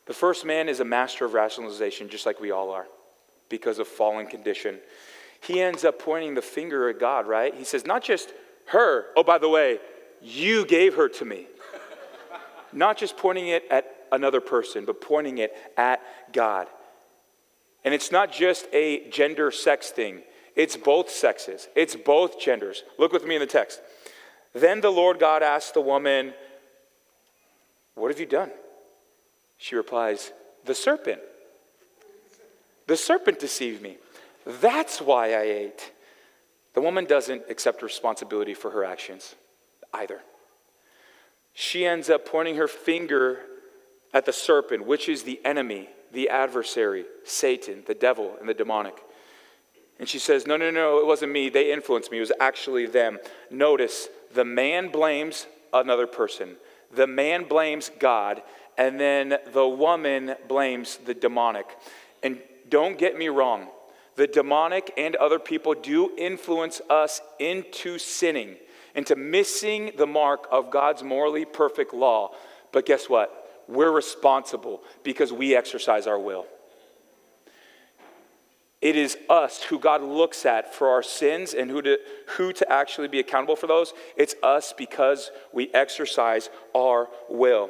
The 0.06 0.14
first 0.14 0.44
man 0.44 0.68
is 0.68 0.80
a 0.80 0.84
master 0.84 1.24
of 1.24 1.34
rationalization, 1.34 2.08
just 2.08 2.26
like 2.26 2.40
we 2.40 2.50
all 2.50 2.70
are 2.70 2.86
because 3.48 3.78
of 3.78 3.88
fallen 3.88 4.26
condition. 4.26 4.78
He 5.42 5.60
ends 5.60 5.84
up 5.84 5.98
pointing 5.98 6.34
the 6.34 6.42
finger 6.42 6.88
at 6.88 6.98
God, 6.98 7.26
right? 7.26 7.54
He 7.54 7.64
says, 7.64 7.84
Not 7.84 8.02
just 8.02 8.32
her, 8.66 9.06
oh, 9.16 9.24
by 9.24 9.38
the 9.38 9.48
way, 9.48 9.78
you 10.22 10.64
gave 10.64 10.94
her 10.94 11.08
to 11.08 11.24
me. 11.24 11.46
Not 12.72 12.96
just 12.96 13.16
pointing 13.16 13.48
it 13.48 13.64
at 13.70 13.86
another 14.12 14.40
person, 14.40 14.84
but 14.84 15.00
pointing 15.00 15.38
it 15.38 15.56
at 15.76 16.00
God. 16.32 16.66
And 17.84 17.94
it's 17.94 18.12
not 18.12 18.32
just 18.32 18.66
a 18.72 19.08
gender 19.10 19.50
sex 19.50 19.90
thing, 19.90 20.22
it's 20.56 20.76
both 20.76 21.10
sexes, 21.10 21.68
it's 21.74 21.96
both 21.96 22.40
genders. 22.40 22.82
Look 22.98 23.12
with 23.12 23.24
me 23.24 23.36
in 23.36 23.40
the 23.40 23.46
text. 23.46 23.80
Then 24.52 24.80
the 24.80 24.90
Lord 24.90 25.18
God 25.18 25.42
asked 25.42 25.74
the 25.74 25.80
woman, 25.80 26.34
What 27.94 28.10
have 28.10 28.20
you 28.20 28.26
done? 28.26 28.50
She 29.58 29.76
replies, 29.76 30.32
The 30.64 30.74
serpent 30.74 31.20
the 32.90 32.96
serpent 32.96 33.38
deceived 33.38 33.80
me. 33.80 33.98
That's 34.44 35.00
why 35.00 35.34
I 35.34 35.42
ate. 35.42 35.92
The 36.74 36.80
woman 36.80 37.04
doesn't 37.04 37.44
accept 37.48 37.82
responsibility 37.82 38.52
for 38.52 38.72
her 38.72 38.84
actions 38.84 39.36
either. 39.94 40.20
She 41.60 41.84
ends 41.84 42.08
up 42.08 42.24
pointing 42.24 42.56
her 42.56 42.66
finger 42.66 43.40
at 44.14 44.24
the 44.24 44.32
serpent, 44.32 44.86
which 44.86 45.10
is 45.10 45.24
the 45.24 45.38
enemy, 45.44 45.90
the 46.10 46.30
adversary, 46.30 47.04
Satan, 47.24 47.82
the 47.86 47.92
devil, 47.92 48.34
and 48.40 48.48
the 48.48 48.54
demonic. 48.54 48.96
And 49.98 50.08
she 50.08 50.18
says, 50.18 50.46
No, 50.46 50.56
no, 50.56 50.70
no, 50.70 51.00
it 51.00 51.06
wasn't 51.06 51.32
me. 51.32 51.50
They 51.50 51.70
influenced 51.70 52.10
me. 52.10 52.16
It 52.16 52.20
was 52.20 52.32
actually 52.40 52.86
them. 52.86 53.18
Notice 53.50 54.08
the 54.32 54.42
man 54.42 54.88
blames 54.88 55.46
another 55.70 56.06
person, 56.06 56.56
the 56.94 57.06
man 57.06 57.44
blames 57.44 57.90
God, 57.98 58.40
and 58.78 58.98
then 58.98 59.36
the 59.52 59.68
woman 59.68 60.36
blames 60.48 60.96
the 60.96 61.12
demonic. 61.12 61.66
And 62.22 62.40
don't 62.70 62.96
get 62.96 63.18
me 63.18 63.28
wrong. 63.28 63.68
The 64.16 64.26
demonic 64.26 64.94
and 64.96 65.14
other 65.16 65.38
people 65.38 65.74
do 65.74 66.12
influence 66.16 66.80
us 66.88 67.20
into 67.38 67.98
sinning, 67.98 68.56
into 68.94 69.16
missing 69.16 69.92
the 69.96 70.06
mark 70.06 70.46
of 70.50 70.70
God's 70.70 71.02
morally 71.02 71.44
perfect 71.44 71.94
law. 71.94 72.32
But 72.72 72.86
guess 72.86 73.08
what? 73.08 73.64
We're 73.68 73.90
responsible 73.92 74.82
because 75.02 75.32
we 75.32 75.54
exercise 75.54 76.06
our 76.06 76.18
will. 76.18 76.46
It 78.80 78.96
is 78.96 79.18
us 79.28 79.62
who 79.62 79.78
God 79.78 80.02
looks 80.02 80.46
at 80.46 80.74
for 80.74 80.88
our 80.88 81.02
sins 81.02 81.52
and 81.52 81.70
who 81.70 81.82
to, 81.82 81.98
who 82.28 82.52
to 82.54 82.72
actually 82.72 83.08
be 83.08 83.20
accountable 83.20 83.56
for 83.56 83.66
those. 83.66 83.92
It's 84.16 84.34
us 84.42 84.72
because 84.76 85.30
we 85.52 85.68
exercise 85.74 86.48
our 86.74 87.08
will. 87.28 87.68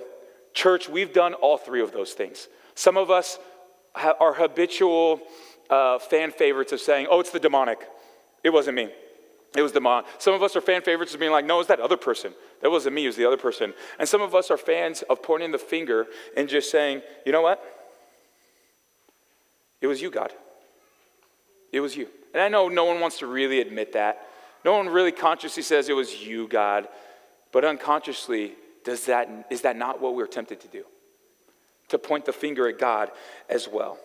Church, 0.54 0.88
we've 0.88 1.12
done 1.12 1.34
all 1.34 1.58
three 1.58 1.82
of 1.82 1.92
those 1.92 2.12
things. 2.12 2.48
Some 2.74 2.96
of 2.96 3.10
us 3.10 3.38
are 3.94 4.34
habitual 4.34 5.20
uh, 5.68 5.98
fan 5.98 6.30
favorites 6.30 6.72
of 6.72 6.80
saying, 6.80 7.08
oh, 7.10 7.18
it's 7.20 7.30
the 7.30 7.40
demonic. 7.40 7.80
It 8.44 8.50
wasn't 8.50 8.76
me. 8.76 8.90
It 9.56 9.62
was 9.62 9.72
the 9.72 9.80
mom. 9.80 10.04
Some 10.18 10.34
of 10.34 10.42
us 10.42 10.54
are 10.54 10.60
fan 10.60 10.82
favorites 10.82 11.12
of 11.12 11.20
being 11.20 11.32
like, 11.32 11.44
no, 11.44 11.58
it's 11.58 11.68
that 11.68 11.80
other 11.80 11.96
person. 11.96 12.32
That 12.62 12.70
wasn't 12.70 12.94
me, 12.94 13.04
it 13.04 13.08
was 13.08 13.16
the 13.16 13.26
other 13.26 13.36
person. 13.36 13.74
And 13.98 14.08
some 14.08 14.22
of 14.22 14.34
us 14.34 14.50
are 14.50 14.56
fans 14.56 15.02
of 15.10 15.22
pointing 15.22 15.50
the 15.50 15.58
finger 15.58 16.06
and 16.36 16.48
just 16.48 16.70
saying, 16.70 17.02
you 17.26 17.32
know 17.32 17.42
what? 17.42 17.60
It 19.80 19.88
was 19.88 20.00
you, 20.00 20.10
God. 20.10 20.32
It 21.72 21.80
was 21.80 21.96
you. 21.96 22.08
And 22.32 22.42
I 22.42 22.48
know 22.48 22.68
no 22.68 22.84
one 22.84 23.00
wants 23.00 23.18
to 23.20 23.26
really 23.26 23.60
admit 23.60 23.92
that. 23.94 24.26
No 24.64 24.76
one 24.76 24.88
really 24.88 25.12
consciously 25.12 25.62
says 25.62 25.88
it 25.88 25.94
was 25.94 26.24
you, 26.24 26.46
God. 26.46 26.86
But 27.50 27.64
unconsciously, 27.64 28.52
does 28.84 29.06
that, 29.06 29.46
is 29.50 29.62
that 29.62 29.76
not 29.76 30.00
what 30.00 30.14
we're 30.14 30.26
tempted 30.26 30.60
to 30.60 30.68
do? 30.68 30.84
To 31.88 31.98
point 31.98 32.24
the 32.24 32.32
finger 32.32 32.68
at 32.68 32.78
God 32.78 33.10
as 33.48 33.66
well. 33.66 33.98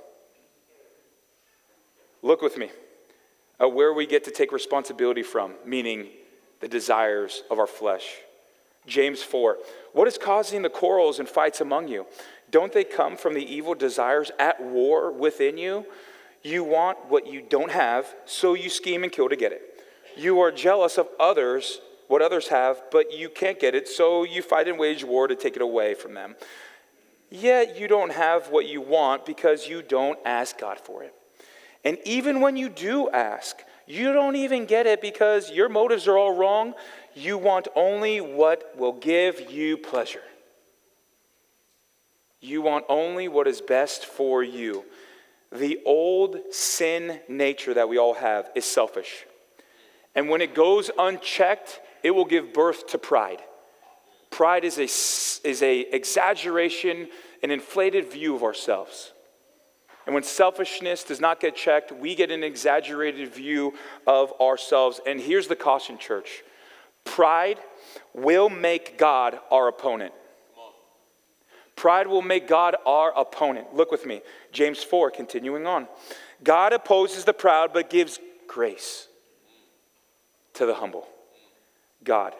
Look 2.24 2.42
with 2.42 2.58
me 2.58 2.70
at 3.59 3.74
where 3.74 3.93
we 3.93 4.05
get 4.05 4.24
to 4.25 4.31
take 4.31 4.51
responsibility 4.51 5.24
from, 5.24 5.53
meaning 5.65 6.07
the 6.59 6.67
desires 6.67 7.43
of 7.50 7.59
our 7.59 7.67
flesh. 7.67 8.05
James 8.85 9.24
4. 9.24 9.57
What 9.93 10.07
is 10.07 10.17
causing 10.17 10.62
the 10.62 10.69
quarrels 10.69 11.19
and 11.19 11.27
fights 11.27 11.62
among 11.62 11.88
you? 11.88 12.05
Don't 12.51 12.71
they 12.71 12.83
come 12.83 13.17
from 13.17 13.33
the 13.33 13.43
evil 13.43 13.74
desires 13.74 14.31
at 14.39 14.62
war 14.62 15.12
within 15.12 15.57
you? 15.57 15.85
You 16.43 16.63
want 16.63 17.09
what 17.09 17.27
you 17.27 17.41
don't 17.41 17.71
have, 17.71 18.13
so 18.25 18.53
you 18.53 18.69
scheme 18.69 19.03
and 19.03 19.12
kill 19.12 19.29
to 19.29 19.35
get 19.35 19.51
it. 19.51 19.83
You 20.15 20.39
are 20.41 20.51
jealous 20.51 20.97
of 20.97 21.07
others, 21.19 21.81
what 22.07 22.21
others 22.21 22.50
have, 22.50 22.83
but 22.91 23.12
you 23.12 23.29
can't 23.29 23.59
get 23.59 23.74
it, 23.74 23.88
so 23.88 24.24
you 24.24 24.41
fight 24.41 24.67
and 24.67 24.77
wage 24.77 25.03
war 25.03 25.27
to 25.27 25.35
take 25.35 25.55
it 25.55 25.62
away 25.62 25.95
from 25.95 26.13
them. 26.13 26.35
Yet 27.31 27.79
you 27.79 27.88
don't 27.88 28.12
have 28.12 28.50
what 28.50 28.67
you 28.67 28.79
want 28.79 29.25
because 29.25 29.67
you 29.67 29.81
don't 29.81 30.19
ask 30.24 30.59
God 30.59 30.79
for 30.79 31.03
it. 31.03 31.13
And 31.86 32.00
even 32.04 32.42
when 32.42 32.58
you 32.58 32.68
do 32.68 33.10
ask, 33.12 33.63
you 33.86 34.12
don't 34.12 34.36
even 34.36 34.65
get 34.65 34.88
it 34.88 35.01
because 35.01 35.51
your 35.51 35.70
motives 35.70 36.08
are 36.08 36.18
all 36.18 36.36
wrong. 36.36 36.74
You 37.13 37.38
want 37.38 37.68
only 37.75 38.20
what 38.20 38.75
will 38.75 38.94
give 38.94 39.51
you 39.51 39.77
pleasure. 39.77 40.24
You 42.42 42.63
want 42.63 42.86
only 42.89 43.27
what 43.27 43.48
is 43.48 43.62
best 43.62 44.06
for 44.06 44.44
you. 44.44 44.84
The 45.51 45.80
old 45.86 46.38
sin 46.51 47.20
nature 47.30 47.75
that 47.75 47.88
we 47.88 48.00
all 48.00 48.15
have 48.15 48.50
is 48.56 48.65
selfish. 48.65 49.25
And 50.15 50.27
when 50.27 50.42
it 50.42 50.56
goes 50.56 50.89
unchecked, 50.98 51.80
it 52.01 52.12
will 52.12 52.25
give 52.25 52.54
birth 52.54 52.88
to 52.88 52.98
pride. 52.98 53.42
Pride 54.32 54.65
is 54.65 54.80
a, 54.80 55.48
is 55.48 55.62
a 55.62 55.82
exaggeration, 55.96 57.10
an 57.44 57.51
inflated 57.51 58.12
view 58.12 58.36
of 58.36 58.44
ourselves. 58.44 59.12
And 60.05 60.13
when 60.13 60.24
selfishness 60.24 61.03
does 61.03 61.19
not 61.19 61.39
get 61.39 61.55
checked, 61.55 61.91
we 61.91 62.15
get 62.15 62.29
an 62.31 62.43
exaggerated 62.43 63.33
view 63.33 63.74
of 64.05 64.31
ourselves. 64.39 65.00
And 65.05 65.19
here's 65.19 65.47
the 65.47 65.55
caution, 65.55 65.97
church 65.97 66.43
pride 67.03 67.59
will 68.13 68.50
make 68.50 68.97
God 68.97 69.39
our 69.51 69.67
opponent. 69.67 70.13
Pride 71.75 72.07
will 72.07 72.21
make 72.21 72.47
God 72.47 72.75
our 72.85 73.12
opponent. 73.17 73.74
Look 73.74 73.91
with 73.91 74.05
me. 74.05 74.21
James 74.51 74.81
4, 74.81 75.12
continuing 75.12 75.67
on. 75.67 75.88
God 76.43 76.74
opposes 76.74 77.25
the 77.25 77.33
proud, 77.33 77.74
but 77.74 77.89
gives 77.89 78.19
grace 78.47 79.07
to 80.53 80.65
the 80.65 80.75
humble. 80.75 81.07
God, 82.03 82.33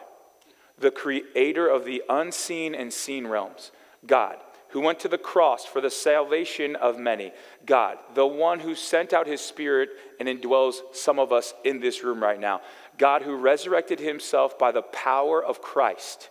the 0.78 0.90
creator 0.90 1.68
of 1.68 1.84
the 1.84 2.02
unseen 2.08 2.74
and 2.74 2.92
seen 2.92 3.26
realms. 3.26 3.72
God, 4.06 4.36
who 4.76 4.82
went 4.82 5.00
to 5.00 5.08
the 5.08 5.16
cross 5.16 5.64
for 5.64 5.80
the 5.80 5.88
salvation 5.88 6.76
of 6.76 6.98
many. 6.98 7.32
God, 7.64 7.96
the 8.12 8.26
one 8.26 8.60
who 8.60 8.74
sent 8.74 9.14
out 9.14 9.26
his 9.26 9.40
spirit 9.40 9.88
and 10.20 10.28
indwells 10.28 10.76
some 10.92 11.18
of 11.18 11.32
us 11.32 11.54
in 11.64 11.80
this 11.80 12.04
room 12.04 12.22
right 12.22 12.38
now. 12.38 12.60
God, 12.98 13.22
who 13.22 13.36
resurrected 13.36 14.00
himself 14.00 14.58
by 14.58 14.72
the 14.72 14.82
power 14.82 15.42
of 15.42 15.62
Christ 15.62 16.28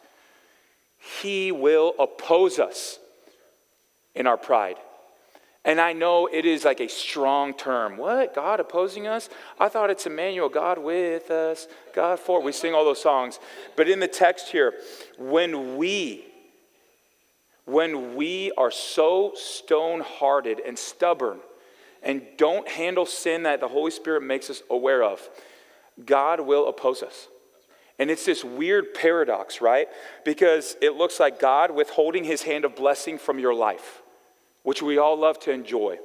he 1.22 1.52
will 1.52 1.94
oppose 2.00 2.60
us 2.60 3.00
in 4.14 4.28
our 4.28 4.38
pride. 4.38 4.78
And 5.64 5.82
I 5.82 5.94
know 5.94 6.28
it 6.32 6.46
is 6.46 6.64
like 6.64 6.80
a 6.80 6.88
strong 6.88 7.54
term. 7.54 7.98
What? 7.98 8.36
God 8.36 8.60
opposing 8.60 9.08
us? 9.08 9.30
I 9.60 9.68
thought 9.68 9.90
it's 9.90 10.06
Emmanuel, 10.06 10.48
God 10.48 10.78
with 10.78 11.32
us, 11.32 11.68
God 11.94 12.20
for. 12.20 12.42
We 12.42 12.52
sing 12.52 12.76
all 12.76 12.86
those 12.86 13.02
songs. 13.02 13.40
But 13.76 13.90
in 13.90 14.00
the 14.00 14.08
text 14.08 14.50
here, 14.50 14.74
when 15.18 15.78
we 15.78 16.26
when 17.66 18.16
we 18.16 18.52
are 18.58 18.72
so 18.72 19.34
stone 19.36 20.02
hearted 20.02 20.62
and 20.66 20.78
stubborn 20.78 21.40
and 22.04 22.22
don't 22.38 22.68
handle 22.68 23.06
sin 23.06 23.44
that 23.44 23.60
the 23.60 23.68
Holy 23.68 23.92
Spirit 23.92 24.22
makes 24.22 24.50
us 24.50 24.62
aware 24.70 25.04
of, 25.04 25.28
God 26.06 26.40
will 26.40 26.68
oppose 26.68 27.02
us. 27.02 27.28
And 27.98 28.12
it's 28.12 28.26
this 28.26 28.44
weird 28.44 28.94
paradox, 28.94 29.62
right? 29.62 29.88
Because 30.24 30.76
it 30.82 30.96
looks 30.96 31.20
like 31.20 31.40
God 31.40 31.72
withholding 31.72 32.24
his 32.24 32.44
hand 32.44 32.66
of 32.66 32.76
blessing 32.76 33.18
from 33.18 33.40
your 33.40 33.56
life, 33.56 34.02
which 34.64 34.82
we 34.82 34.98
all 34.98 35.18
love 35.18 35.40
to 35.42 35.52
enjoy. 35.52 35.98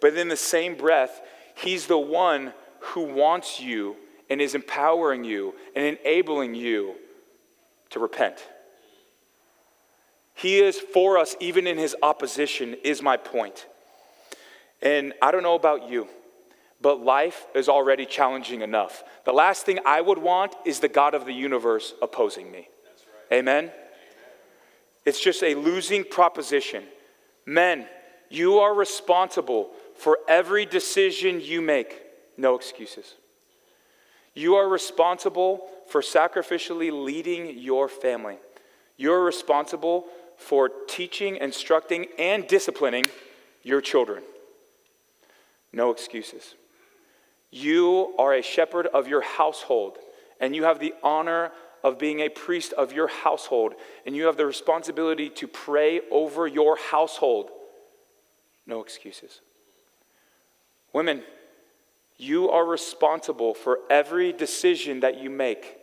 But 0.00 0.16
in 0.16 0.28
the 0.28 0.36
same 0.36 0.76
breath, 0.76 1.20
he's 1.56 1.86
the 1.86 1.98
one 1.98 2.52
who 2.80 3.02
wants 3.02 3.60
you 3.60 3.96
and 4.30 4.40
is 4.40 4.54
empowering 4.54 5.24
you 5.24 5.54
and 5.74 5.84
enabling 5.84 6.54
you 6.54 6.94
to 7.90 7.98
repent. 7.98 8.46
He 10.38 10.60
is 10.60 10.78
for 10.78 11.18
us 11.18 11.36
even 11.40 11.66
in 11.66 11.78
his 11.78 11.96
opposition, 12.02 12.76
is 12.84 13.02
my 13.02 13.16
point. 13.16 13.66
And 14.80 15.12
I 15.20 15.32
don't 15.32 15.42
know 15.42 15.56
about 15.56 15.90
you 15.90 16.08
but 16.80 17.00
life 17.00 17.46
is 17.54 17.68
already 17.68 18.06
challenging 18.06 18.62
enough. 18.62 19.02
The 19.24 19.32
last 19.32 19.66
thing 19.66 19.80
I 19.84 20.00
would 20.00 20.18
want 20.18 20.54
is 20.64 20.80
the 20.80 20.88
God 20.88 21.14
of 21.14 21.24
the 21.24 21.32
universe 21.32 21.94
opposing 22.00 22.50
me. 22.50 22.68
Right. 23.30 23.38
Amen? 23.38 23.64
Amen? 23.64 23.72
It's 25.04 25.20
just 25.20 25.42
a 25.42 25.54
losing 25.54 26.04
proposition. 26.04 26.84
Men, 27.46 27.86
you 28.28 28.58
are 28.58 28.74
responsible 28.74 29.70
for 29.96 30.18
every 30.28 30.66
decision 30.66 31.40
you 31.40 31.60
make. 31.60 32.02
No 32.36 32.54
excuses. 32.54 33.14
You 34.34 34.54
are 34.54 34.68
responsible 34.68 35.68
for 35.88 36.00
sacrificially 36.00 36.92
leading 36.92 37.58
your 37.58 37.88
family. 37.88 38.36
You're 38.96 39.24
responsible 39.24 40.06
for 40.38 40.70
teaching, 40.88 41.36
instructing, 41.36 42.06
and 42.18 42.46
disciplining 42.46 43.04
your 43.62 43.80
children. 43.82 44.22
No 45.72 45.90
excuses. 45.90 46.54
You 47.50 48.14
are 48.18 48.32
a 48.34 48.42
shepherd 48.42 48.86
of 48.86 49.08
your 49.08 49.20
household, 49.20 49.98
and 50.40 50.56
you 50.56 50.64
have 50.64 50.78
the 50.78 50.94
honor 51.02 51.52
of 51.84 51.98
being 51.98 52.20
a 52.20 52.28
priest 52.28 52.72
of 52.72 52.92
your 52.92 53.08
household, 53.08 53.74
and 54.06 54.16
you 54.16 54.26
have 54.26 54.36
the 54.36 54.46
responsibility 54.46 55.28
to 55.30 55.46
pray 55.46 56.00
over 56.10 56.46
your 56.46 56.76
household. 56.76 57.50
No 58.66 58.80
excuses. 58.80 59.40
Women, 60.92 61.22
you 62.16 62.50
are 62.50 62.64
responsible 62.64 63.54
for 63.54 63.78
every 63.90 64.32
decision 64.32 65.00
that 65.00 65.20
you 65.20 65.30
make, 65.30 65.78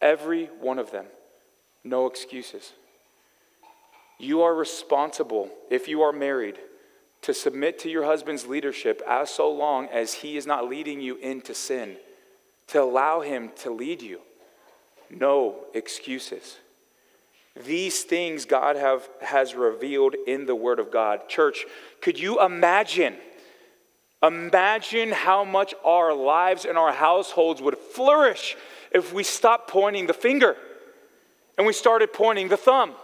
every 0.00 0.46
one 0.60 0.78
of 0.78 0.90
them. 0.90 1.06
No 1.82 2.06
excuses. 2.06 2.72
You 4.20 4.42
are 4.42 4.54
responsible, 4.54 5.50
if 5.70 5.88
you 5.88 6.02
are 6.02 6.12
married, 6.12 6.58
to 7.22 7.32
submit 7.32 7.78
to 7.80 7.90
your 7.90 8.04
husband's 8.04 8.46
leadership 8.46 9.02
as 9.08 9.30
so 9.30 9.50
long 9.50 9.86
as 9.86 10.12
he 10.12 10.36
is 10.36 10.46
not 10.46 10.68
leading 10.68 11.00
you 11.00 11.16
into 11.16 11.54
sin, 11.54 11.96
to 12.68 12.82
allow 12.82 13.22
him 13.22 13.50
to 13.56 13.70
lead 13.70 14.02
you. 14.02 14.20
No 15.08 15.64
excuses. 15.72 16.58
These 17.64 18.02
things 18.02 18.44
God 18.44 18.76
have, 18.76 19.08
has 19.22 19.54
revealed 19.54 20.14
in 20.26 20.44
the 20.44 20.54
Word 20.54 20.78
of 20.78 20.92
God. 20.92 21.28
Church, 21.28 21.64
could 22.02 22.18
you 22.18 22.44
imagine? 22.44 23.16
Imagine 24.22 25.12
how 25.12 25.44
much 25.44 25.74
our 25.82 26.14
lives 26.14 26.66
and 26.66 26.76
our 26.76 26.92
households 26.92 27.62
would 27.62 27.78
flourish 27.78 28.54
if 28.92 29.14
we 29.14 29.22
stopped 29.22 29.70
pointing 29.70 30.06
the 30.06 30.12
finger 30.12 30.56
and 31.56 31.66
we 31.66 31.72
started 31.72 32.12
pointing 32.12 32.48
the 32.48 32.56
thumb. 32.58 32.94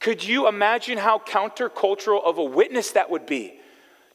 Could 0.00 0.24
you 0.24 0.48
imagine 0.48 0.98
how 0.98 1.18
countercultural 1.18 2.22
of 2.24 2.38
a 2.38 2.44
witness 2.44 2.92
that 2.92 3.10
would 3.10 3.26
be? 3.26 3.58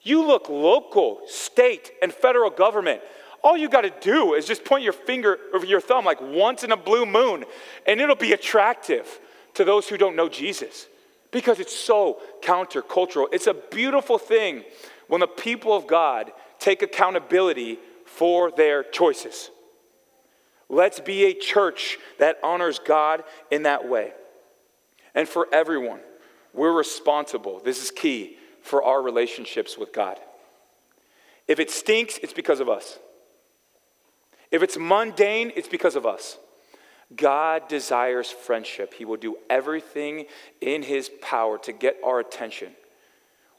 You 0.02 0.26
look 0.26 0.50
local, 0.50 1.22
state, 1.28 1.92
and 2.02 2.14
federal 2.14 2.50
government. 2.50 3.02
All 3.44 3.58
you 3.58 3.68
got 3.68 3.82
to 3.82 3.94
do 4.02 4.34
is 4.34 4.46
just 4.46 4.64
point 4.64 4.84
your 4.84 4.94
finger 4.94 5.38
over 5.54 5.66
your 5.66 5.82
thumb 5.82 6.06
like 6.06 6.22
once 6.22 6.64
in 6.64 6.72
a 6.72 6.78
blue 6.78 7.06
moon, 7.06 7.44
and 7.86 8.00
it'll 8.00 8.16
be 8.16 8.34
attractive 8.34 9.20
to 9.56 9.66
those 9.66 9.88
who 9.88 9.98
don't 9.98 10.16
know 10.16 10.30
Jesus 10.30 10.88
because 11.32 11.60
it's 11.60 11.76
so 11.76 12.22
countercultural. 12.42 13.28
It's 13.32 13.48
a 13.48 13.54
beautiful 13.54 14.18
thing 14.18 14.64
when 15.08 15.20
the 15.20 15.28
people 15.28 15.76
of 15.76 15.88
God 15.88 16.32
take 16.60 16.82
accountability 16.82 17.80
for 18.06 18.52
their 18.52 18.84
choices. 18.84 19.50
Let's 20.70 21.00
be 21.00 21.26
a 21.26 21.34
church 21.34 21.98
that 22.20 22.38
honors 22.42 22.80
God 22.80 23.24
in 23.52 23.64
that 23.64 23.88
way 23.88 24.14
and 25.16 25.28
for 25.28 25.48
everyone. 25.52 26.00
We're 26.54 26.72
responsible. 26.72 27.62
This 27.64 27.84
is 27.84 27.92
key 27.92 28.38
for 28.62 28.84
our 28.84 29.02
relationships 29.02 29.78
with 29.78 29.92
God. 29.92 30.20
If 31.48 31.60
it 31.60 31.70
stinks, 31.70 32.20
it's 32.20 32.34
because 32.34 32.60
of 32.60 32.70
us. 32.70 33.00
If 34.52 34.62
it's 34.64 34.78
mundane, 34.78 35.52
it's 35.56 35.68
because 35.68 35.96
of 35.96 36.06
us. 36.06 36.38
God 37.16 37.68
desires 37.68 38.30
friendship. 38.32 38.94
He 38.94 39.06
will 39.06 39.18
do 39.18 39.38
everything 39.50 40.26
in 40.62 40.84
His 40.84 41.10
power 41.22 41.58
to 41.60 41.72
get 41.72 41.98
our 42.04 42.20
attention. 42.20 42.72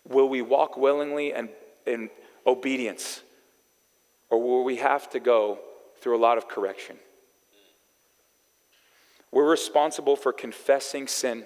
Will 0.09 0.29
we 0.29 0.43
walk 0.43 0.77
willingly 0.77 1.33
and 1.33 1.49
in 1.87 2.11
obedience? 2.47 3.23
Or 4.31 4.43
will 4.43 4.64
we 4.64 4.77
have 4.77 5.11
to 5.11 5.21
go 5.21 5.59
through 5.99 6.17
a 6.17 6.23
lot 6.23 6.38
of 6.38 6.49
correction? 6.49 6.97
We're 9.35 9.51
responsible 9.51 10.14
for 10.14 10.33
confessing 10.33 11.09
sin, 11.09 11.44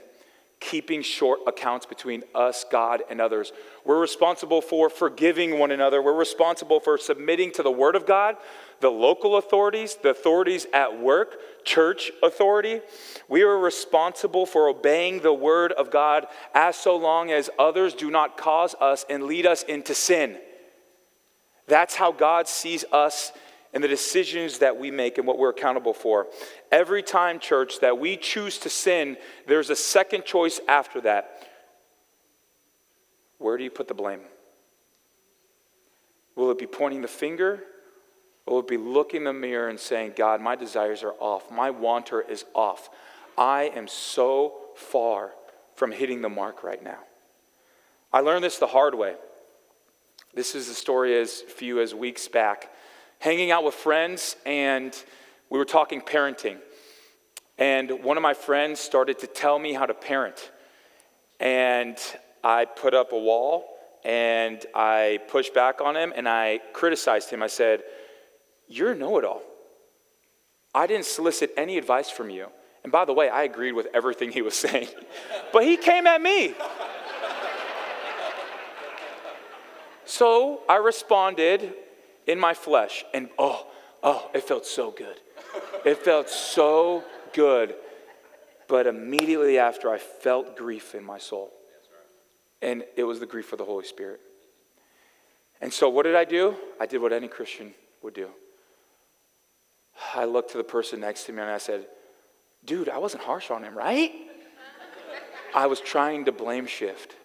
keeping 0.60 1.00
short 1.00 1.40
accounts 1.46 1.86
between 1.86 2.22
us, 2.34 2.66
God, 2.70 3.02
and 3.08 3.18
others. 3.18 3.50
We're 3.82 3.98
responsible 3.98 4.60
for 4.60 4.90
forgiving 4.90 5.58
one 5.58 5.70
another. 5.70 6.02
We're 6.02 6.12
responsible 6.12 6.80
for 6.80 6.98
submitting 6.98 7.50
to 7.52 7.62
the 7.62 7.70
Word 7.70 7.96
of 7.96 8.04
God, 8.04 8.36
the 8.80 8.90
local 8.90 9.38
authorities, 9.38 9.96
the 10.02 10.10
authorities 10.10 10.66
at 10.74 11.00
work, 11.00 11.38
church 11.64 12.12
authority. 12.22 12.82
We 13.26 13.40
are 13.40 13.56
responsible 13.56 14.44
for 14.44 14.68
obeying 14.68 15.20
the 15.20 15.32
Word 15.32 15.72
of 15.72 15.90
God 15.90 16.26
as 16.54 16.76
so 16.76 16.94
long 16.94 17.30
as 17.30 17.48
others 17.58 17.94
do 17.94 18.10
not 18.10 18.36
cause 18.36 18.74
us 18.82 19.06
and 19.08 19.22
lead 19.22 19.46
us 19.46 19.62
into 19.62 19.94
sin. 19.94 20.36
That's 21.68 21.94
how 21.94 22.12
God 22.12 22.48
sees 22.48 22.84
us 22.92 23.32
and 23.72 23.84
the 23.84 23.88
decisions 23.88 24.58
that 24.58 24.78
we 24.78 24.90
make 24.90 25.18
and 25.18 25.26
what 25.26 25.38
we're 25.38 25.50
accountable 25.50 25.92
for. 25.92 26.26
Every 26.72 27.02
time, 27.02 27.38
church, 27.38 27.80
that 27.80 27.98
we 27.98 28.16
choose 28.16 28.58
to 28.58 28.70
sin, 28.70 29.16
there's 29.46 29.70
a 29.70 29.76
second 29.76 30.24
choice 30.24 30.60
after 30.68 31.00
that. 31.02 31.46
Where 33.38 33.56
do 33.56 33.64
you 33.64 33.70
put 33.70 33.88
the 33.88 33.94
blame? 33.94 34.20
Will 36.34 36.50
it 36.50 36.58
be 36.58 36.66
pointing 36.66 37.02
the 37.02 37.08
finger? 37.08 37.64
Or 38.46 38.54
will 38.54 38.60
it 38.60 38.68
be 38.68 38.78
looking 38.78 39.18
in 39.18 39.24
the 39.24 39.32
mirror 39.32 39.68
and 39.68 39.78
saying, 39.78 40.14
God, 40.16 40.40
my 40.40 40.56
desires 40.56 41.02
are 41.02 41.14
off. 41.18 41.50
My 41.50 41.70
wanter 41.70 42.22
is 42.22 42.44
off. 42.54 42.88
I 43.36 43.64
am 43.74 43.86
so 43.86 44.54
far 44.74 45.32
from 45.76 45.92
hitting 45.92 46.22
the 46.22 46.28
mark 46.28 46.62
right 46.62 46.82
now. 46.82 46.98
I 48.12 48.20
learned 48.20 48.42
this 48.42 48.58
the 48.58 48.66
hard 48.66 48.94
way. 48.94 49.14
This 50.34 50.54
is 50.54 50.68
a 50.68 50.74
story 50.74 51.18
as 51.20 51.42
few 51.42 51.80
as 51.80 51.94
weeks 51.94 52.26
back 52.26 52.70
hanging 53.18 53.50
out 53.50 53.64
with 53.64 53.74
friends, 53.74 54.36
and 54.46 54.94
we 55.50 55.58
were 55.58 55.64
talking 55.64 56.00
parenting. 56.00 56.58
And 57.58 58.04
one 58.04 58.16
of 58.16 58.22
my 58.22 58.34
friends 58.34 58.78
started 58.78 59.18
to 59.20 59.26
tell 59.26 59.58
me 59.58 59.72
how 59.72 59.86
to 59.86 59.94
parent. 59.94 60.50
And 61.40 61.98
I 62.44 62.64
put 62.64 62.94
up 62.94 63.12
a 63.12 63.18
wall 63.18 63.64
and 64.04 64.64
I 64.74 65.18
pushed 65.28 65.54
back 65.54 65.80
on 65.80 65.96
him 65.96 66.12
and 66.14 66.28
I 66.28 66.60
criticized 66.72 67.30
him. 67.30 67.42
I 67.42 67.48
said, 67.48 67.82
You're 68.68 68.92
a 68.92 68.94
know 68.94 69.18
it 69.18 69.24
all. 69.24 69.42
I 70.72 70.86
didn't 70.86 71.06
solicit 71.06 71.52
any 71.56 71.78
advice 71.78 72.10
from 72.10 72.30
you. 72.30 72.46
And 72.84 72.92
by 72.92 73.04
the 73.04 73.12
way, 73.12 73.28
I 73.28 73.42
agreed 73.42 73.72
with 73.72 73.88
everything 73.92 74.30
he 74.30 74.42
was 74.42 74.54
saying. 74.66 74.88
but 75.52 75.64
he 75.64 75.76
came 75.76 76.06
at 76.06 76.22
me. 76.22 76.54
so 80.04 80.62
I 80.68 80.76
responded 80.76 81.74
in 82.28 82.38
my 82.38 82.54
flesh. 82.54 83.04
And 83.12 83.28
oh, 83.38 83.66
oh, 84.04 84.30
it 84.32 84.44
felt 84.44 84.64
so 84.64 84.92
good. 84.92 85.20
It 85.84 85.98
felt 85.98 86.28
so 86.28 87.02
good. 87.32 87.74
But 88.68 88.86
immediately 88.86 89.58
after, 89.58 89.90
I 89.90 89.98
felt 89.98 90.56
grief 90.56 90.94
in 90.94 91.02
my 91.02 91.18
soul. 91.18 91.50
And 92.60 92.84
it 92.96 93.04
was 93.04 93.18
the 93.18 93.26
grief 93.26 93.50
of 93.52 93.58
the 93.58 93.64
Holy 93.64 93.84
Spirit. 93.84 94.20
And 95.60 95.72
so, 95.72 95.88
what 95.88 96.04
did 96.04 96.14
I 96.14 96.24
do? 96.24 96.54
I 96.78 96.86
did 96.86 97.00
what 97.00 97.12
any 97.12 97.26
Christian 97.26 97.72
would 98.02 98.14
do. 98.14 98.28
I 100.14 100.24
looked 100.24 100.52
to 100.52 100.58
the 100.58 100.64
person 100.64 101.00
next 101.00 101.24
to 101.24 101.32
me 101.32 101.42
and 101.42 101.50
I 101.50 101.58
said, 101.58 101.86
Dude, 102.64 102.88
I 102.88 102.98
wasn't 102.98 103.22
harsh 103.22 103.50
on 103.50 103.64
him, 103.64 103.76
right? 103.76 104.12
I 105.54 105.66
was 105.66 105.80
trying 105.80 106.26
to 106.26 106.32
blame 106.32 106.66
shift. 106.66 107.16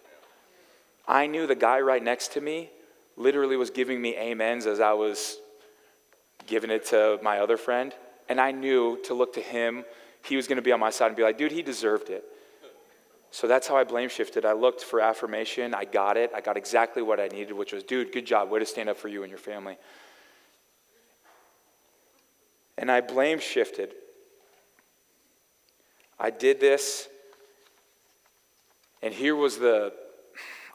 I 1.07 1.27
knew 1.27 1.45
the 1.45 1.55
guy 1.55 1.81
right 1.81 2.01
next 2.01 2.33
to 2.33 2.41
me 2.41 2.69
literally 3.15 3.55
was 3.55 3.69
giving 3.69 4.01
me 4.01 4.17
amens 4.17 4.65
as 4.65 4.79
I 4.79 4.93
was 4.93 5.37
giving 6.47 6.69
it 6.69 6.85
to 6.87 7.19
my 7.21 7.39
other 7.39 7.57
friend. 7.57 7.93
And 8.29 8.39
I 8.39 8.51
knew 8.51 8.99
to 9.05 9.13
look 9.13 9.33
to 9.33 9.41
him, 9.41 9.85
he 10.25 10.35
was 10.35 10.47
going 10.47 10.55
to 10.55 10.61
be 10.61 10.71
on 10.71 10.79
my 10.79 10.89
side 10.89 11.07
and 11.07 11.15
be 11.15 11.23
like, 11.23 11.37
dude, 11.37 11.51
he 11.51 11.61
deserved 11.61 12.09
it. 12.09 12.23
So 13.31 13.47
that's 13.47 13.67
how 13.67 13.75
I 13.75 13.83
blame 13.83 14.09
shifted. 14.09 14.45
I 14.45 14.53
looked 14.53 14.83
for 14.83 15.01
affirmation. 15.01 15.73
I 15.73 15.85
got 15.85 16.17
it. 16.17 16.31
I 16.35 16.41
got 16.41 16.55
exactly 16.55 17.01
what 17.01 17.19
I 17.19 17.27
needed, 17.27 17.53
which 17.53 17.73
was, 17.73 17.83
dude, 17.83 18.11
good 18.11 18.25
job. 18.25 18.49
Way 18.49 18.59
to 18.59 18.65
stand 18.65 18.89
up 18.89 18.97
for 18.97 19.07
you 19.07 19.23
and 19.23 19.29
your 19.29 19.39
family. 19.39 19.77
And 22.77 22.91
I 22.91 23.01
blame 23.01 23.39
shifted. 23.39 23.93
I 26.19 26.29
did 26.29 26.59
this, 26.59 27.09
and 29.01 29.13
here 29.13 29.35
was 29.35 29.57
the, 29.57 29.91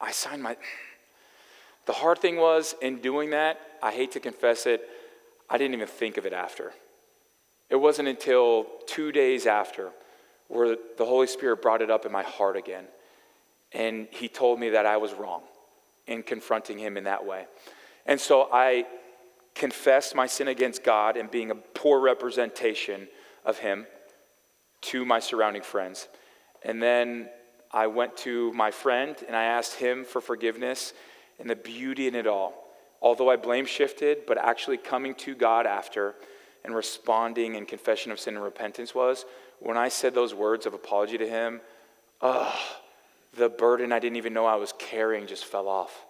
I 0.00 0.10
signed 0.10 0.42
my, 0.42 0.56
the 1.88 1.94
hard 1.94 2.18
thing 2.18 2.36
was, 2.36 2.74
in 2.82 2.98
doing 2.98 3.30
that, 3.30 3.58
I 3.82 3.92
hate 3.92 4.12
to 4.12 4.20
confess 4.20 4.66
it, 4.66 4.86
I 5.48 5.56
didn't 5.56 5.72
even 5.72 5.88
think 5.88 6.18
of 6.18 6.26
it 6.26 6.34
after. 6.34 6.74
It 7.70 7.76
wasn't 7.76 8.08
until 8.08 8.66
two 8.86 9.10
days 9.10 9.46
after 9.46 9.92
where 10.48 10.76
the 10.98 11.06
Holy 11.06 11.26
Spirit 11.26 11.62
brought 11.62 11.80
it 11.80 11.90
up 11.90 12.04
in 12.04 12.12
my 12.12 12.24
heart 12.24 12.58
again. 12.58 12.84
And 13.72 14.06
He 14.10 14.28
told 14.28 14.60
me 14.60 14.68
that 14.68 14.84
I 14.84 14.98
was 14.98 15.14
wrong 15.14 15.40
in 16.06 16.22
confronting 16.22 16.78
Him 16.78 16.98
in 16.98 17.04
that 17.04 17.24
way. 17.24 17.46
And 18.04 18.20
so 18.20 18.50
I 18.52 18.84
confessed 19.54 20.14
my 20.14 20.26
sin 20.26 20.48
against 20.48 20.84
God 20.84 21.16
and 21.16 21.30
being 21.30 21.50
a 21.50 21.54
poor 21.54 22.00
representation 22.00 23.08
of 23.46 23.56
Him 23.56 23.86
to 24.82 25.06
my 25.06 25.20
surrounding 25.20 25.62
friends. 25.62 26.06
And 26.62 26.82
then 26.82 27.30
I 27.72 27.86
went 27.86 28.14
to 28.18 28.52
my 28.52 28.70
friend 28.70 29.16
and 29.26 29.34
I 29.34 29.44
asked 29.44 29.74
him 29.74 30.04
for 30.04 30.20
forgiveness 30.20 30.94
and 31.38 31.48
the 31.48 31.56
beauty 31.56 32.06
in 32.06 32.14
it 32.14 32.26
all. 32.26 32.54
Although 33.00 33.30
I 33.30 33.36
blame 33.36 33.66
shifted, 33.66 34.26
but 34.26 34.38
actually 34.38 34.76
coming 34.76 35.14
to 35.16 35.34
God 35.34 35.66
after 35.66 36.14
and 36.64 36.74
responding 36.74 37.54
in 37.54 37.64
confession 37.64 38.10
of 38.10 38.18
sin 38.18 38.34
and 38.34 38.42
repentance 38.42 38.94
was 38.94 39.24
when 39.60 39.76
I 39.76 39.88
said 39.88 40.14
those 40.14 40.34
words 40.34 40.66
of 40.66 40.74
apology 40.74 41.18
to 41.18 41.28
Him, 41.28 41.60
oh, 42.20 42.54
the 43.36 43.48
burden 43.48 43.92
I 43.92 43.98
didn't 43.98 44.16
even 44.16 44.32
know 44.32 44.46
I 44.46 44.56
was 44.56 44.72
carrying 44.78 45.26
just 45.26 45.44
fell 45.44 45.68
off. 45.68 46.06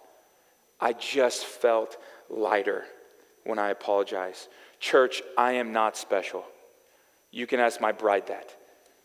I 0.79 0.93
just 0.93 1.45
felt 1.45 1.97
lighter 2.29 2.85
when 3.43 3.59
I 3.59 3.69
apologized. 3.69 4.47
Church, 4.79 5.21
I 5.37 5.53
am 5.53 5.73
not 5.73 5.97
special. 5.97 6.45
You 7.31 7.45
can 7.45 7.59
ask 7.59 7.81
my 7.81 7.91
bride 7.91 8.27
that. 8.27 8.55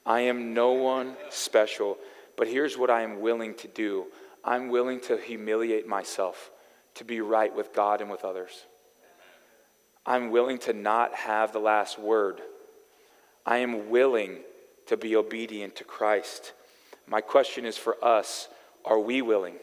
I 0.06 0.20
am 0.20 0.54
no 0.54 0.72
one 0.72 1.16
special, 1.30 1.98
but 2.36 2.46
here's 2.46 2.78
what 2.78 2.90
I 2.90 3.02
am 3.02 3.20
willing 3.20 3.54
to 3.56 3.68
do 3.68 4.06
I'm 4.44 4.68
willing 4.68 5.00
to 5.02 5.16
humiliate 5.16 5.88
myself 5.88 6.50
to 6.96 7.04
be 7.04 7.20
right 7.20 7.54
with 7.54 7.72
God 7.72 8.00
and 8.00 8.10
with 8.10 8.24
others. 8.24 8.66
I'm 10.06 10.30
willing 10.30 10.58
to 10.58 10.72
not 10.72 11.14
have 11.14 11.52
the 11.52 11.58
last 11.58 11.98
word. 11.98 12.40
I 13.46 13.58
am 13.58 13.88
willing 13.88 14.38
to 14.86 14.96
be 14.96 15.16
obedient 15.16 15.76
to 15.76 15.84
Christ. 15.84 16.52
My 17.06 17.20
question 17.20 17.64
is 17.64 17.78
for 17.78 18.02
us 18.04 18.48
are 18.84 19.00
we 19.00 19.22
willing? 19.22 19.54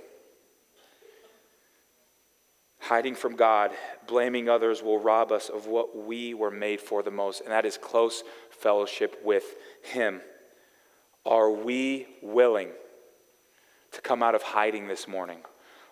Hiding 2.80 3.14
from 3.14 3.36
God, 3.36 3.70
blaming 4.08 4.50
others 4.50 4.82
will 4.82 4.98
rob 4.98 5.32
us 5.32 5.50
of 5.50 5.68
what 5.68 5.96
we 5.96 6.34
were 6.34 6.50
made 6.50 6.82
for 6.82 7.04
the 7.04 7.12
most, 7.12 7.42
and 7.42 7.52
that 7.52 7.66
is 7.66 7.78
close 7.78 8.24
fellowship 8.50 9.22
with 9.24 9.44
Him. 9.84 10.22
Are 11.24 11.52
we 11.52 12.08
willing? 12.24 12.70
To 13.92 14.02
come 14.02 14.24
out 14.24 14.36
of 14.36 14.42
hiding 14.42 14.88
this 14.88 15.08
morning? 15.08 15.40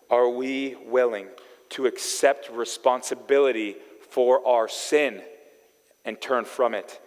Are 0.09 0.29
we 0.29 0.75
willing 0.85 1.27
to 1.69 1.85
accept 1.85 2.49
responsibility 2.49 3.75
for 4.09 4.45
our 4.47 4.67
sin 4.67 5.21
and 6.05 6.19
turn 6.19 6.45
from 6.45 6.73
it? 6.73 6.99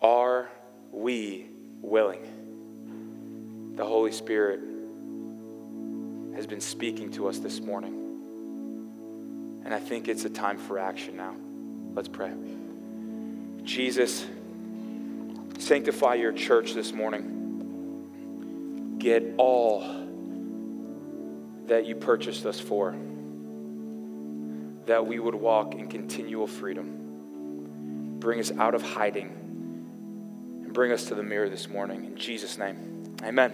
Are 0.00 0.48
we 0.90 1.48
willing? 1.80 3.74
The 3.76 3.84
Holy 3.84 4.12
Spirit 4.12 4.60
has 6.34 6.46
been 6.46 6.60
speaking 6.60 7.10
to 7.12 7.28
us 7.28 7.38
this 7.38 7.60
morning. 7.60 7.98
And 9.64 9.74
I 9.74 9.78
think 9.78 10.08
it's 10.08 10.24
a 10.24 10.30
time 10.30 10.58
for 10.58 10.78
action 10.78 11.16
now. 11.16 11.34
Let's 11.94 12.08
pray. 12.08 12.32
Jesus, 13.64 14.26
sanctify 15.58 16.14
your 16.14 16.32
church 16.32 16.74
this 16.74 16.92
morning 16.92 17.41
get 19.02 19.34
all 19.36 19.80
that 21.66 21.84
you 21.84 21.96
purchased 21.96 22.46
us 22.46 22.60
for, 22.60 22.94
that 24.86 25.04
we 25.04 25.18
would 25.18 25.34
walk 25.34 25.74
in 25.74 25.88
continual 25.88 26.46
freedom. 26.46 28.18
Bring 28.20 28.38
us 28.38 28.52
out 28.52 28.76
of 28.76 28.82
hiding 28.82 29.30
and 30.62 30.72
bring 30.72 30.92
us 30.92 31.06
to 31.06 31.16
the 31.16 31.22
mirror 31.24 31.48
this 31.48 31.68
morning. 31.68 32.04
In 32.04 32.16
Jesus' 32.16 32.56
name, 32.56 33.16
amen. 33.24 33.50